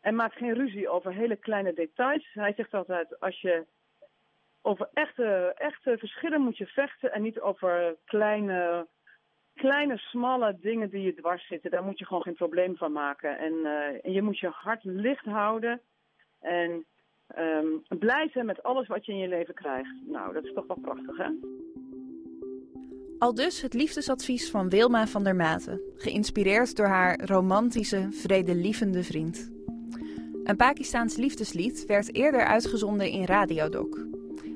en 0.00 0.14
maak 0.14 0.32
geen 0.32 0.54
ruzie 0.54 0.88
over 0.88 1.12
hele 1.12 1.36
kleine 1.36 1.72
details. 1.72 2.30
Hij 2.32 2.52
zegt 2.56 2.74
altijd, 2.74 3.20
als 3.20 3.40
je 3.40 3.66
over 4.66 4.88
echte, 4.92 5.54
echte 5.56 5.98
verschillen 5.98 6.40
moet 6.40 6.56
je 6.56 6.66
vechten 6.66 7.12
en 7.12 7.22
niet 7.22 7.40
over 7.40 7.96
kleine, 8.04 8.86
kleine, 9.54 9.96
smalle 9.98 10.56
dingen 10.60 10.90
die 10.90 11.02
je 11.02 11.14
dwars 11.14 11.46
zitten. 11.46 11.70
Daar 11.70 11.84
moet 11.84 11.98
je 11.98 12.06
gewoon 12.06 12.22
geen 12.22 12.34
probleem 12.34 12.76
van 12.76 12.92
maken. 12.92 13.38
En, 13.38 13.52
uh, 13.52 14.04
en 14.06 14.12
je 14.12 14.22
moet 14.22 14.38
je 14.38 14.48
hart 14.48 14.84
licht 14.84 15.24
houden 15.24 15.80
en 16.40 16.84
um, 17.38 17.82
blij 17.98 18.28
zijn 18.32 18.46
met 18.46 18.62
alles 18.62 18.86
wat 18.86 19.06
je 19.06 19.12
in 19.12 19.18
je 19.18 19.28
leven 19.28 19.54
krijgt. 19.54 19.94
Nou, 20.06 20.32
dat 20.32 20.44
is 20.44 20.52
toch 20.52 20.66
wel 20.66 20.78
prachtig, 20.80 21.16
hè? 21.16 21.28
Al 23.18 23.34
dus 23.34 23.62
het 23.62 23.74
liefdesadvies 23.74 24.50
van 24.50 24.68
Wilma 24.68 25.06
van 25.06 25.24
der 25.24 25.36
Maten, 25.36 25.80
geïnspireerd 25.96 26.76
door 26.76 26.86
haar 26.86 27.24
romantische, 27.24 28.08
vredelievende 28.10 29.02
vriend. 29.02 29.52
Een 30.44 30.56
Pakistaans 30.56 31.16
liefdeslied 31.16 31.86
werd 31.86 32.14
eerder 32.14 32.44
uitgezonden 32.44 33.10
in 33.10 33.24
Radiodoc. 33.24 34.13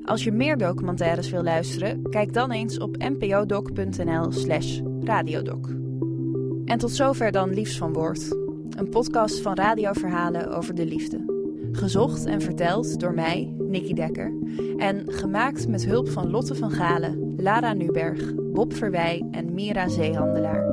Als 0.09 0.25
je 0.25 0.33
meer 0.33 0.57
documentaires 0.57 1.31
wil 1.31 1.43
luisteren, 1.43 2.03
kijk 2.11 2.33
dan 2.33 2.51
eens 2.51 2.79
op 2.79 2.97
npodoc.nl/slash 2.97 4.81
radiodoc. 5.01 5.69
En 6.65 6.79
tot 6.79 6.91
zover 6.91 7.33
dan 7.33 7.55
Liefs 7.55 7.79
van 7.79 7.93
Woord, 7.93 8.37
een 8.71 8.89
podcast 8.91 9.41
van 9.41 9.55
radioverhalen 9.55 10.51
over 10.51 10.75
de 10.75 10.87
liefde. 10.87 11.37
Gezocht 11.73 12.25
en 12.25 12.41
verteld 12.41 13.01
door 13.01 13.15
mij, 13.15 13.55
Nicky 13.59 13.93
Dekker, 13.93 14.33
en 14.77 15.03
gemaakt 15.07 15.69
met 15.69 15.85
hulp 15.85 16.09
van 16.09 16.31
Lotte 16.31 16.55
van 16.55 16.71
Galen, 16.71 17.35
Lara 17.37 17.73
Nuberg, 17.73 18.35
Bob 18.53 18.75
Verwij 18.75 19.27
en 19.31 19.55
Mira 19.55 19.89
Zeehandelaar. 19.89 20.67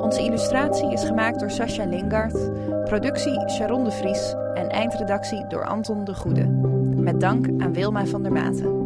Onze 0.00 0.22
illustratie 0.22 0.92
is 0.92 1.04
gemaakt 1.04 1.40
door 1.40 1.50
Sascha 1.50 1.84
Lingard, 1.84 2.50
productie 2.84 3.48
Sharon 3.48 3.84
de 3.84 3.90
Vries 3.90 4.34
en 4.54 4.68
eindredactie 4.68 5.46
door 5.46 5.66
Anton 5.66 6.04
de 6.04 6.14
Goede. 6.14 6.78
Met 7.00 7.20
dank 7.20 7.46
aan 7.58 7.72
Wilma 7.72 8.06
van 8.06 8.22
der 8.22 8.32
Maten. 8.32 8.79